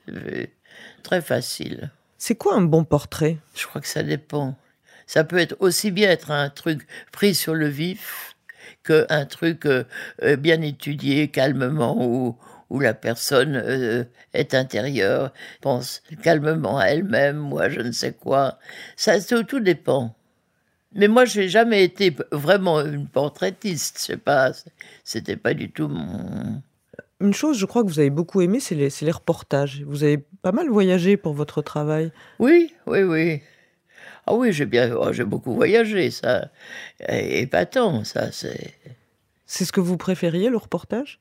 Très 1.03 1.20
facile. 1.20 1.90
C'est 2.18 2.37
quoi 2.37 2.55
un 2.55 2.62
bon 2.62 2.85
portrait? 2.85 3.38
Je 3.55 3.66
crois 3.66 3.81
que 3.81 3.88
ça 3.88 4.03
dépend. 4.03 4.57
Ça 5.07 5.25
peut 5.25 5.38
être 5.38 5.57
aussi 5.59 5.90
bien 5.90 6.09
être 6.11 6.31
un 6.31 6.48
truc 6.51 6.87
pris 7.11 7.35
sur 7.35 7.55
le 7.55 7.66
vif 7.66 8.37
que 8.83 9.07
un 9.11 9.27
truc 9.27 9.66
euh, 9.66 9.85
bien 10.38 10.62
étudié 10.62 11.29
calmement 11.29 11.96
où, 11.98 12.37
où 12.73 12.81
la 12.81 12.95
personne 12.95 13.55
euh, 13.55 14.05
est 14.33 14.55
intérieure, 14.55 15.33
pense 15.61 16.03
calmement 16.23 16.79
à 16.79 16.87
elle-même, 16.87 17.37
moi 17.37 17.69
je 17.69 17.81
ne 17.81 17.93
sais 17.93 18.13
quoi. 18.13 18.59
Ça 18.97 19.21
tout, 19.21 19.45
tout 19.45 19.61
dépend. 19.61 20.17
Mais 20.95 21.07
moi 21.07 21.27
j'ai 21.27 21.51
jamais 21.51 21.85
été 21.85 22.17
vraiment 22.33 22.81
une 22.81 23.07
portraitiste, 23.07 23.99
je 23.99 24.05
sais 24.05 24.17
pas, 24.17 24.53
c'était 25.05 25.37
pas 25.37 25.53
du 25.53 25.71
tout 25.71 25.89
mon 25.89 26.63
Une 27.21 27.35
chose, 27.35 27.59
je 27.59 27.67
crois 27.67 27.83
que 27.85 27.89
vous 27.89 28.01
avez 28.01 28.11
beaucoup 28.11 28.41
aimé, 28.41 28.59
c'est 28.59 28.75
les, 28.75 28.89
c'est 28.89 29.05
les 29.05 29.13
reportages. 29.13 29.83
Vous 29.87 30.03
avez 30.03 30.19
pas 30.41 30.53
mal 30.53 30.69
voyagé 30.71 31.19
pour 31.19 31.35
votre 31.35 31.61
travail. 31.61 32.11
Oui, 32.39 32.75
oui, 32.87 33.03
oui. 33.03 33.43
Ah 34.27 34.35
oui, 34.35 34.53
j'ai 34.53 34.67
bien, 34.67 34.95
oh, 34.97 35.13
j'ai 35.13 35.25
beaucoup 35.25 35.55
voyagé, 35.55 36.11
ça, 36.11 36.49
et 37.09 37.47
pas 37.47 37.67
tant, 37.67 38.05
ça, 38.05 38.33
c'est. 38.33 38.73
C'est 39.47 39.67
ce 39.67 39.73
que 39.73 39.81
vous 39.81 39.99
préfériez, 39.99 40.49
le 40.49 40.57
reportage? 40.57 41.21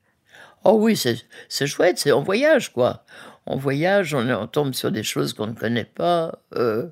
Oh 0.64 0.76
oui, 0.78 0.96
c'est 0.96 1.66
chouette, 1.66 1.98
c'est 1.98 2.12
en 2.12 2.22
voyage, 2.22 2.72
quoi. 2.72 3.04
On 3.46 3.56
voyage, 3.56 4.14
on, 4.14 4.28
on 4.30 4.46
tombe 4.46 4.74
sur 4.74 4.92
des 4.92 5.02
choses 5.02 5.32
qu'on 5.32 5.48
ne 5.48 5.54
connaît 5.54 5.84
pas. 5.84 6.38
Euh... 6.54 6.86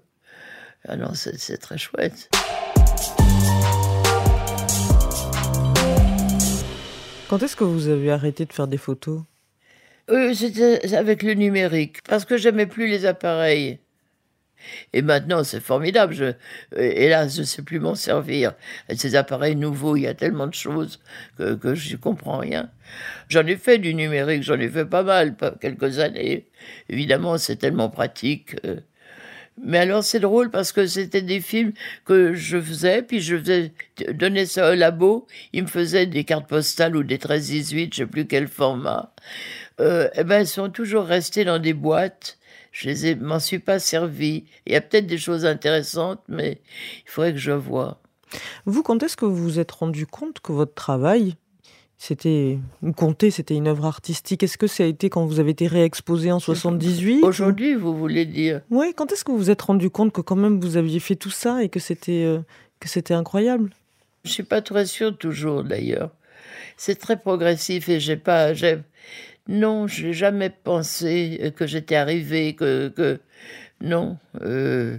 Ah 0.88 0.96
non, 0.96 1.14
c'est 1.14 1.38
c'est 1.38 1.58
très 1.58 1.78
chouette. 1.78 2.30
Quand 7.28 7.40
est-ce 7.44 7.54
que 7.54 7.62
vous 7.62 7.86
avez 7.86 8.10
arrêté 8.10 8.44
de 8.44 8.52
faire 8.52 8.66
des 8.66 8.76
photos? 8.76 9.22
Euh, 10.10 10.34
C'était 10.34 10.92
avec 10.96 11.22
le 11.22 11.34
numérique, 11.34 11.98
parce 12.08 12.24
que 12.24 12.36
j'aimais 12.36 12.66
plus 12.66 12.88
les 12.88 13.06
appareils. 13.06 13.78
Et 14.92 15.02
maintenant, 15.02 15.44
c'est 15.44 15.60
formidable. 15.60 16.36
Hélas, 16.76 17.34
je 17.36 17.40
ne 17.40 17.46
sais 17.46 17.62
plus 17.62 17.80
m'en 17.80 17.94
servir. 17.94 18.52
Et 18.88 18.96
ces 18.96 19.16
appareils 19.16 19.56
nouveaux, 19.56 19.96
il 19.96 20.02
y 20.02 20.06
a 20.06 20.14
tellement 20.14 20.46
de 20.46 20.54
choses 20.54 21.00
que, 21.38 21.74
je 21.74 21.92
ne 21.92 21.96
comprends 21.96 22.38
rien. 22.38 22.70
J'en 23.28 23.46
ai 23.46 23.56
fait 23.56 23.78
du 23.78 23.94
numérique, 23.94 24.42
j'en 24.42 24.58
ai 24.58 24.68
fait 24.68 24.86
pas 24.86 25.02
mal, 25.02 25.36
quelques 25.60 25.98
années. 25.98 26.46
Évidemment, 26.88 27.38
c'est 27.38 27.56
tellement 27.56 27.88
pratique. 27.88 28.56
euh. 28.64 28.80
Mais 29.62 29.78
alors, 29.78 30.02
c'est 30.04 30.20
drôle 30.20 30.50
parce 30.50 30.72
que 30.72 30.86
c'était 30.86 31.22
des 31.22 31.40
films 31.40 31.72
que 32.04 32.34
je 32.34 32.60
faisais, 32.60 33.02
puis 33.02 33.20
je 33.20 33.36
donnais 34.12 34.46
ça 34.46 34.72
au 34.72 34.74
labo. 34.74 35.26
Ils 35.52 35.64
me 35.64 35.68
faisaient 35.68 36.06
des 36.06 36.24
cartes 36.24 36.48
postales 36.48 36.96
ou 36.96 37.02
des 37.02 37.18
13-18, 37.18 37.90
je 37.92 37.96
sais 37.98 38.06
plus 38.06 38.26
quel 38.26 38.48
format. 38.48 39.12
Euh, 39.80 40.08
eh 40.14 40.24
ben, 40.24 40.40
elles 40.40 40.46
sont 40.46 40.70
toujours 40.70 41.04
restées 41.04 41.44
dans 41.44 41.58
des 41.58 41.74
boîtes. 41.74 42.38
Je 42.72 42.90
ai, 42.90 43.14
m'en 43.16 43.40
suis 43.40 43.58
pas 43.58 43.78
servi. 43.78 44.44
Il 44.66 44.72
y 44.72 44.76
a 44.76 44.80
peut-être 44.80 45.06
des 45.06 45.18
choses 45.18 45.44
intéressantes, 45.44 46.20
mais 46.28 46.60
il 47.04 47.10
faudrait 47.10 47.32
que 47.32 47.38
je 47.38 47.52
vois. 47.52 48.00
Vous, 48.64 48.82
quand 48.82 49.02
est-ce 49.02 49.16
que 49.16 49.24
vous 49.24 49.36
vous 49.36 49.58
êtes 49.58 49.72
rendu 49.72 50.06
compte 50.06 50.40
que 50.40 50.52
votre 50.52 50.74
travail, 50.74 51.34
c'était, 51.98 52.58
ou 52.82 52.92
compter, 52.92 53.30
c'était 53.30 53.56
une 53.56 53.66
œuvre 53.66 53.86
artistique? 53.86 54.42
Est-ce 54.42 54.56
que 54.56 54.68
ça 54.68 54.84
a 54.84 54.86
été 54.86 55.10
quand 55.10 55.26
vous 55.26 55.40
avez 55.40 55.50
été 55.50 55.66
réexposé 55.66 56.30
en 56.30 56.38
78 56.38 57.24
Aujourd'hui, 57.24 57.74
vous 57.74 57.96
voulez 57.96 58.24
dire 58.24 58.60
Oui, 58.70 58.94
quand 58.96 59.10
est-ce 59.12 59.24
que 59.24 59.32
vous 59.32 59.38
vous 59.38 59.50
êtes 59.50 59.62
rendu 59.62 59.90
compte 59.90 60.12
que 60.12 60.20
quand 60.20 60.36
même 60.36 60.60
vous 60.60 60.76
aviez 60.76 61.00
fait 61.00 61.16
tout 61.16 61.30
ça 61.30 61.62
et 61.62 61.68
que 61.68 61.80
c'était, 61.80 62.24
euh, 62.24 62.38
que 62.78 62.88
c'était 62.88 63.14
incroyable? 63.14 63.70
Je 64.24 64.30
suis 64.30 64.42
pas 64.42 64.62
très 64.62 64.86
sûre 64.86 65.16
toujours, 65.16 65.64
d'ailleurs. 65.64 66.10
C'est 66.76 66.96
très 66.96 67.18
progressif 67.18 67.88
et 67.88 68.00
j'ai 68.00 68.16
pas, 68.16 68.54
j'ai, 68.54 68.78
non, 69.50 69.86
j'ai 69.86 70.12
jamais 70.12 70.48
pensé 70.50 71.52
que 71.56 71.66
j'étais 71.66 71.96
arrivée, 71.96 72.54
que, 72.54 72.88
que, 72.88 73.20
non. 73.80 74.16
euh, 74.40 74.96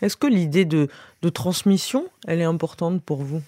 Est-ce 0.00 0.16
que 0.16 0.26
l'idée 0.26 0.64
de, 0.64 0.88
de 1.22 1.28
transmission, 1.28 2.08
elle 2.26 2.40
est 2.40 2.44
importante 2.44 3.02
pour 3.02 3.22
vous? 3.22 3.42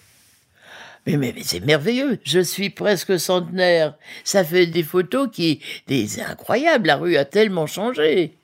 Mais, 1.07 1.17
mais, 1.17 1.33
mais 1.35 1.43
c'est 1.43 1.59
merveilleux. 1.59 2.19
Je 2.23 2.39
suis 2.39 2.69
presque 2.69 3.19
centenaire. 3.19 3.95
Ça 4.23 4.43
fait 4.43 4.65
des 4.65 4.83
photos 4.83 5.29
qui, 5.31 5.61
des, 5.87 6.07
c'est 6.07 6.23
incroyable. 6.23 6.87
La 6.87 6.95
rue 6.97 7.15
a 7.15 7.25
tellement 7.25 7.67
changé. 7.67 8.37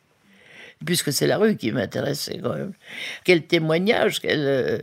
Puisque 0.85 1.11
c'est 1.13 1.27
la 1.27 1.37
rue 1.37 1.57
qui 1.57 1.71
m'intéressait 1.71 2.39
quand 2.41 2.55
même. 2.55 2.73
Quel 3.23 3.45
témoignage, 3.45 4.19
quel. 4.19 4.39
euh, 4.39 4.79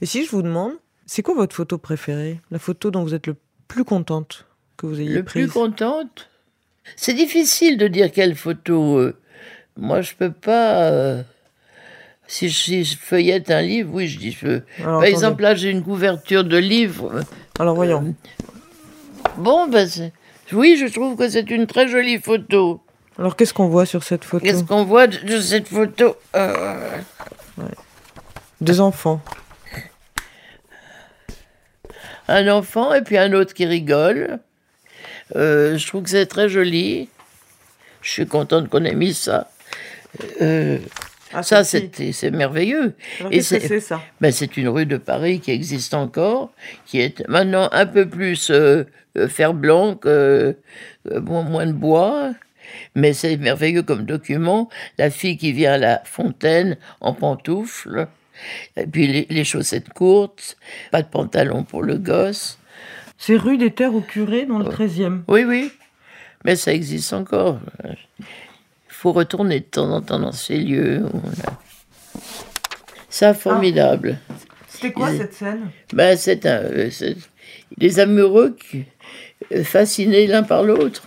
Et 0.00 0.06
si 0.06 0.24
je 0.24 0.30
vous 0.30 0.42
demande, 0.42 0.72
c'est 1.06 1.22
quoi 1.22 1.34
votre 1.34 1.54
photo 1.54 1.78
préférée? 1.78 2.40
La 2.50 2.58
photo 2.58 2.90
dont 2.90 3.02
vous 3.02 3.14
êtes 3.14 3.26
le 3.26 3.36
plus 3.68 3.84
contente? 3.84 4.46
Que 4.82 4.86
vous 4.86 5.00
ayez 5.00 5.08
le 5.14 5.22
prise 5.22 5.44
plus 5.44 5.52
contente. 5.52 6.28
C'est 6.96 7.14
difficile 7.14 7.78
de 7.78 7.88
dire 7.88 8.12
quelle 8.12 8.34
photo. 8.34 8.98
euh, 8.98 9.16
moi, 9.78 10.02
je 10.02 10.12
peux 10.14 10.30
pas. 10.32 10.84
euh, 10.90 11.22
si, 12.26 12.48
je, 12.50 12.58
si 12.58 12.84
je 12.84 12.96
feuillette 12.98 13.50
un 13.50 13.62
livre, 13.62 13.90
oui, 13.94 14.08
je 14.08 14.18
dis 14.18 14.32
je 14.32 14.40
peux. 14.40 14.62
Alors, 14.78 14.84
Par 14.84 14.92
attendez. 14.94 15.08
exemple, 15.10 15.42
là, 15.42 15.54
j'ai 15.54 15.70
une 15.70 15.82
couverture 15.82 16.44
de 16.44 16.56
livre. 16.58 17.20
Alors 17.58 17.74
voyons. 17.74 18.14
Bon, 19.38 19.66
ben, 19.68 19.88
oui, 20.52 20.76
je 20.78 20.92
trouve 20.92 21.16
que 21.16 21.28
c'est 21.28 21.50
une 21.50 21.66
très 21.66 21.88
jolie 21.88 22.18
photo. 22.18 22.82
Alors 23.18 23.36
qu'est-ce 23.36 23.54
qu'on 23.54 23.68
voit 23.68 23.86
sur 23.86 24.02
cette 24.02 24.24
photo 24.24 24.44
Qu'est-ce 24.44 24.64
qu'on 24.64 24.84
voit 24.84 25.06
de, 25.06 25.18
de 25.18 25.40
cette 25.40 25.68
photo 25.68 26.16
Euh, 26.34 26.98
Des 28.60 28.80
enfants. 28.80 29.20
Un 32.28 32.48
enfant 32.48 32.94
et 32.94 33.02
puis 33.02 33.18
un 33.18 33.32
autre 33.32 33.52
qui 33.54 33.66
rigole. 33.66 34.38
Euh, 35.36 35.78
je 35.78 35.86
trouve 35.86 36.02
que 36.04 36.10
c'est 36.10 36.26
très 36.26 36.48
joli. 36.48 37.08
Je 38.02 38.10
suis 38.10 38.26
contente 38.26 38.68
qu'on 38.68 38.84
ait 38.84 38.94
mis 38.94 39.14
ça. 39.14 39.50
Euh, 40.40 40.78
Ah, 41.32 41.42
ça, 41.42 41.64
c'est 41.64 42.30
merveilleux. 42.30 42.94
Alors, 43.20 43.32
Et 43.32 43.40
c'est 43.40 43.60
c'est 43.60 43.80
ça? 43.80 44.02
ben, 44.20 44.30
c'est 44.32 44.56
une 44.58 44.68
rue 44.68 44.84
de 44.86 44.98
Paris 44.98 45.40
qui 45.40 45.50
existe 45.50 45.94
encore, 45.94 46.52
qui 46.84 47.00
est 47.00 47.26
maintenant 47.28 47.68
un 47.72 47.86
peu 47.86 48.06
plus 48.06 48.50
euh, 48.50 48.84
fer 49.28 49.54
blanc 49.54 49.94
que 49.94 50.56
moins 51.20 51.66
de 51.66 51.72
bois. 51.72 52.32
Mais 52.94 53.12
c'est 53.12 53.36
merveilleux 53.36 53.82
comme 53.82 54.04
document. 54.04 54.68
La 54.98 55.10
fille 55.10 55.36
qui 55.38 55.52
vient 55.52 55.72
à 55.74 55.78
la 55.78 56.02
fontaine 56.04 56.76
en 57.00 57.12
pantoufles, 57.12 58.06
et 58.76 58.86
puis 58.86 59.06
les, 59.06 59.26
les 59.30 59.44
chaussettes 59.44 59.90
courtes, 59.90 60.56
pas 60.90 61.02
de 61.02 61.08
pantalon 61.08 61.64
pour 61.64 61.82
le 61.82 61.96
gosse. 61.98 62.58
C'est 63.24 63.36
rue 63.36 63.56
des 63.56 63.70
Terres 63.70 63.94
au 63.94 64.00
Curé 64.00 64.46
dans 64.46 64.58
le 64.58 64.64
13e. 64.64 65.20
Oui, 65.28 65.44
oui, 65.44 65.70
mais 66.44 66.56
ça 66.56 66.74
existe 66.74 67.12
encore. 67.12 67.60
Il 67.84 68.24
faut 68.88 69.12
retourner 69.12 69.60
de 69.60 69.64
temps 69.64 69.88
en 69.92 70.02
temps 70.02 70.18
dans 70.18 70.32
ces 70.32 70.58
lieux. 70.58 71.04
Ça, 73.08 73.32
formidable. 73.32 74.18
C'était 74.66 74.90
quoi 74.90 75.16
cette 75.16 75.34
scène? 75.34 75.70
Ben, 75.92 76.16
c'est 76.16 76.46
un, 76.46 76.64
euh, 76.64 76.90
les 77.78 78.00
amoureux 78.00 78.56
qui, 78.58 78.86
euh, 79.52 79.62
fascinés 79.62 80.26
l'un 80.26 80.42
par 80.42 80.64
l'autre. 80.64 81.04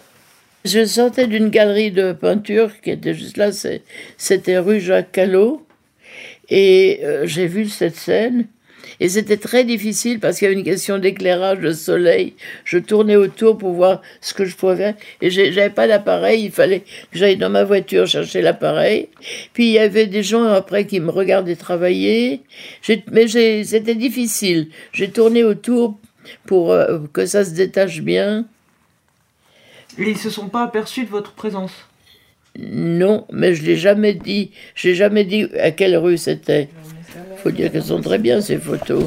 Je 0.64 0.86
sortais 0.86 1.28
d'une 1.28 1.50
galerie 1.50 1.92
de 1.92 2.14
peinture 2.14 2.80
qui 2.80 2.92
était 2.92 3.14
juste 3.14 3.36
là, 3.36 3.50
c'était 4.16 4.58
rue 4.58 4.80
Jacques 4.80 5.12
Callot, 5.12 5.68
et 6.48 7.02
euh, 7.04 7.26
j'ai 7.26 7.48
vu 7.48 7.68
cette 7.68 7.98
scène. 7.98 8.48
Et 9.00 9.10
c'était 9.10 9.38
très 9.38 9.64
difficile 9.64 10.20
parce 10.20 10.38
qu'il 10.38 10.48
y 10.48 10.52
avait 10.52 10.60
une 10.60 10.66
question 10.66 10.98
d'éclairage, 10.98 11.60
de 11.60 11.72
soleil. 11.72 12.36
Je 12.64 12.78
tournais 12.78 13.16
autour 13.16 13.58
pour 13.58 13.74
voir 13.74 14.02
ce 14.22 14.34
que 14.34 14.46
je 14.46 14.56
pouvais 14.56 14.76
faire. 14.76 14.96
Et 15.22 15.30
j'avais 15.30 15.70
pas 15.70 15.88
d'appareil. 15.88 16.46
Il 16.46 16.52
fallait 16.52 16.82
que 16.82 16.86
j'aille 17.14 17.38
dans 17.38 17.50
ma 17.50 17.64
voiture 17.64 18.08
chercher 18.08 18.42
l'appareil. 18.42 19.10
Puis 19.54 19.68
il 19.68 19.72
y 19.74 19.80
avait 19.80 20.08
des 20.08 20.24
gens 20.24 20.46
après 20.46 20.86
qui 20.86 21.00
me 21.00 21.10
regardaient 21.12 21.56
travailler. 21.56 22.42
Mais 23.12 23.28
c'était 23.28 23.96
difficile. 23.96 24.70
J'ai 24.94 25.10
tourné 25.10 25.44
autour 25.44 25.98
pour 26.46 26.72
euh, 26.72 27.00
que 27.14 27.26
ça 27.26 27.46
se 27.46 27.52
détache 27.52 28.02
bien. 28.02 28.46
Et 29.98 30.10
ils 30.10 30.18
se 30.18 30.30
sont 30.30 30.50
pas 30.50 30.64
aperçus 30.64 31.06
de 31.06 31.10
votre 31.10 31.34
présence 31.34 31.72
Non, 32.60 33.26
mais 33.32 33.54
je 33.54 33.64
l'ai 33.64 33.78
jamais 33.78 34.14
dit. 34.14 34.52
J'ai 34.76 34.96
jamais 34.96 35.24
dit 35.24 35.48
à 35.60 35.72
quelle 35.72 35.96
rue 35.98 36.18
c'était. 36.18 36.70
Faut 37.46 37.52
dire 37.52 37.72
qu'elles 37.72 37.84
sont 37.84 38.02
très 38.02 38.18
bien 38.18 38.42
ces 38.42 38.58
photos. 38.58 39.04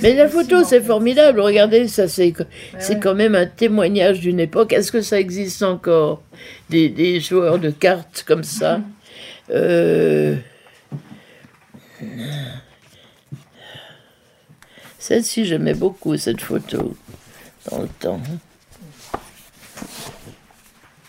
Mais 0.00 0.14
la 0.14 0.26
photo, 0.26 0.64
c'est 0.64 0.80
formidable. 0.80 1.40
Regardez, 1.40 1.86
ça, 1.86 2.08
c'est 2.08 2.32
c'est 2.78 2.98
quand 2.98 3.14
même 3.14 3.34
un 3.34 3.44
témoignage 3.44 4.20
d'une 4.20 4.40
époque. 4.40 4.72
Est-ce 4.72 4.90
que 4.90 5.02
ça 5.02 5.20
existe 5.20 5.62
encore 5.62 6.22
des, 6.70 6.88
des 6.88 7.20
joueurs 7.20 7.58
de 7.58 7.68
cartes 7.70 8.24
comme 8.26 8.42
ça? 8.42 8.80
Euh, 9.52 10.36
Celle-ci, 15.00 15.44
j'aimais 15.44 15.74
beaucoup 15.74 16.16
cette 16.16 16.40
photo 16.40 16.94
dans 17.68 17.80
le 17.82 17.88
temps. 17.98 18.20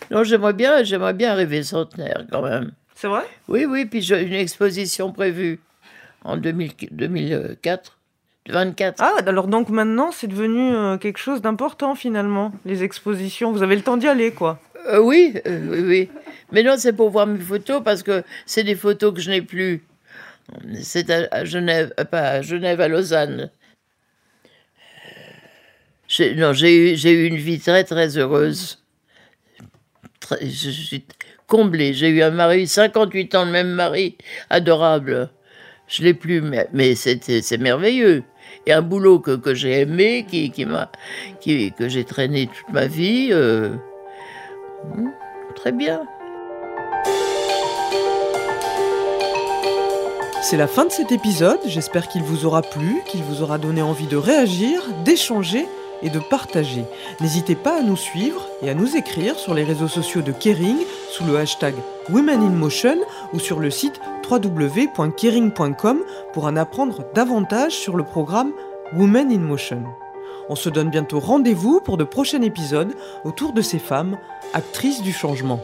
Non, 0.10 0.24
j'aimerais 0.24 0.54
bien, 0.54 0.84
j'aimerais 0.84 1.13
bien 1.13 1.32
arriver 1.32 1.62
centenaire 1.62 2.26
quand 2.32 2.41
même. 2.41 2.71
C'est 2.95 3.08
vrai? 3.08 3.21
Oui, 3.47 3.65
oui, 3.65 3.86
puis 3.86 4.02
j'ai 4.02 4.24
une 4.24 4.34
exposition 4.34 5.12
prévue 5.12 5.60
en 6.24 6.38
2000 6.38 6.72
2004, 6.92 7.98
24. 8.50 8.96
Ah, 9.00 9.14
alors 9.26 9.48
donc 9.48 9.70
maintenant 9.70 10.12
c'est 10.12 10.28
devenu 10.28 10.74
euh, 10.74 10.98
quelque 10.98 11.20
chose 11.20 11.42
d'important 11.42 11.96
finalement, 11.96 12.52
les 12.66 12.84
expositions. 12.84 13.52
Vous 13.52 13.64
avez 13.64 13.76
le 13.76 13.82
temps 13.82 13.98
d'y 13.98 14.08
aller 14.08 14.32
quoi. 14.32 14.60
Euh, 14.88 15.00
oui, 15.00 15.34
euh, 15.46 15.68
oui, 15.70 15.80
oui. 15.82 16.10
Mais 16.52 16.64
non, 16.64 16.76
c'est 16.78 16.94
pour 16.94 17.10
voir 17.10 17.28
mes 17.28 17.40
photos 17.40 17.82
parce 17.84 18.04
que 18.04 18.24
c'est 18.46 18.64
des 18.64 18.76
photos 18.76 19.14
que 19.14 19.22
je 19.22 19.30
n'ai 19.30 19.42
plus. 19.42 19.84
C'est 20.82 21.10
à, 21.10 21.46
Genève, 21.46 21.94
pas 22.10 22.22
à 22.22 22.42
Genève, 22.42 22.82
à 22.82 22.88
Lausanne. 22.88 23.52
Non, 26.36 26.52
j'ai 26.52 26.94
eu, 26.94 27.08
eu 27.08 27.28
une 27.28 27.38
vie 27.38 27.60
très, 27.60 27.84
très 27.86 28.18
heureuse. 28.18 28.84
Très- 30.20 30.46
je 30.46 30.70
suis 30.70 31.06
comblée. 31.48 31.94
J'ai 31.94 32.10
eu 32.10 32.22
un 32.22 32.32
mari, 32.32 32.68
58 32.68 33.36
ans, 33.36 33.46
le 33.46 33.52
même 33.52 33.70
mari, 33.72 34.18
adorable. 34.50 35.30
Je 35.92 36.04
l'ai 36.04 36.14
plus, 36.14 36.42
mais, 36.42 36.96
c'est 36.96 37.58
merveilleux. 37.60 38.24
Et 38.66 38.72
un 38.72 38.82
boulot 38.82 39.20
que, 39.20 39.54
j'ai 39.54 39.82
aimé, 39.82 40.26
qui, 40.28 40.50
qui 40.50 40.64
m'a, 40.64 40.90
que 41.46 41.90
j'ai 41.90 42.06
traîné 42.06 42.48
toute 42.48 42.74
ma 42.74 42.88
vie. 42.88 43.28
euh, 43.32 43.76
hmm, 44.96 45.10
très 45.54 45.74
bien. 45.74 46.04
C'est 50.42 50.56
la 50.56 50.68
fin 50.68 50.86
de 50.86 50.92
cet 50.92 51.12
épisode, 51.12 51.60
j'espère 51.66 52.08
qu'il 52.08 52.24
vous 52.24 52.46
aura 52.46 52.62
plu, 52.62 53.02
qu'il 53.08 53.24
vous 53.24 53.42
aura 53.42 53.58
donné 53.58 53.82
envie 53.82 54.08
de 54.08 54.18
réagir, 54.18 54.82
d'échanger 55.04 55.66
et 56.02 56.10
de 56.10 56.20
partager. 56.20 56.86
N'hésitez 57.20 57.56
pas 57.56 57.80
à 57.80 57.82
nous 57.82 57.98
suivre 57.98 58.48
et 58.64 58.70
à 58.70 58.74
nous 58.74 58.96
écrire 58.96 59.38
sur 59.38 59.54
les 59.54 59.66
réseaux 59.66 59.90
sociaux 59.90 60.22
de 60.22 60.32
Kering 60.32 60.78
sous 61.10 61.26
le 61.26 61.36
hashtag 61.36 61.76
Women 62.10 62.42
in 62.42 62.50
Motion 62.50 62.98
ou 63.34 63.40
sur 63.40 63.60
le 63.60 63.70
site 63.70 64.00
www.kering.com 64.32 66.00
pour 66.34 66.46
en 66.46 66.56
apprendre 66.56 67.04
davantage 67.13 67.74
sur 67.74 67.98
le 67.98 68.04
programme 68.04 68.52
Women 68.98 69.32
in 69.32 69.39
Motion. 69.39 69.84
On 70.50 70.56
se 70.56 70.70
donne 70.70 70.89
bientôt 70.89 71.20
rendez-vous 71.20 71.82
pour 71.82 71.98
de 71.98 72.04
prochains 72.04 72.41
épisodes 72.41 72.94
autour 73.24 73.54
de 73.54 73.62
ces 73.62 73.80
femmes, 73.80 74.17
actrices 74.54 75.02
du 75.02 75.13
changement. 75.13 75.62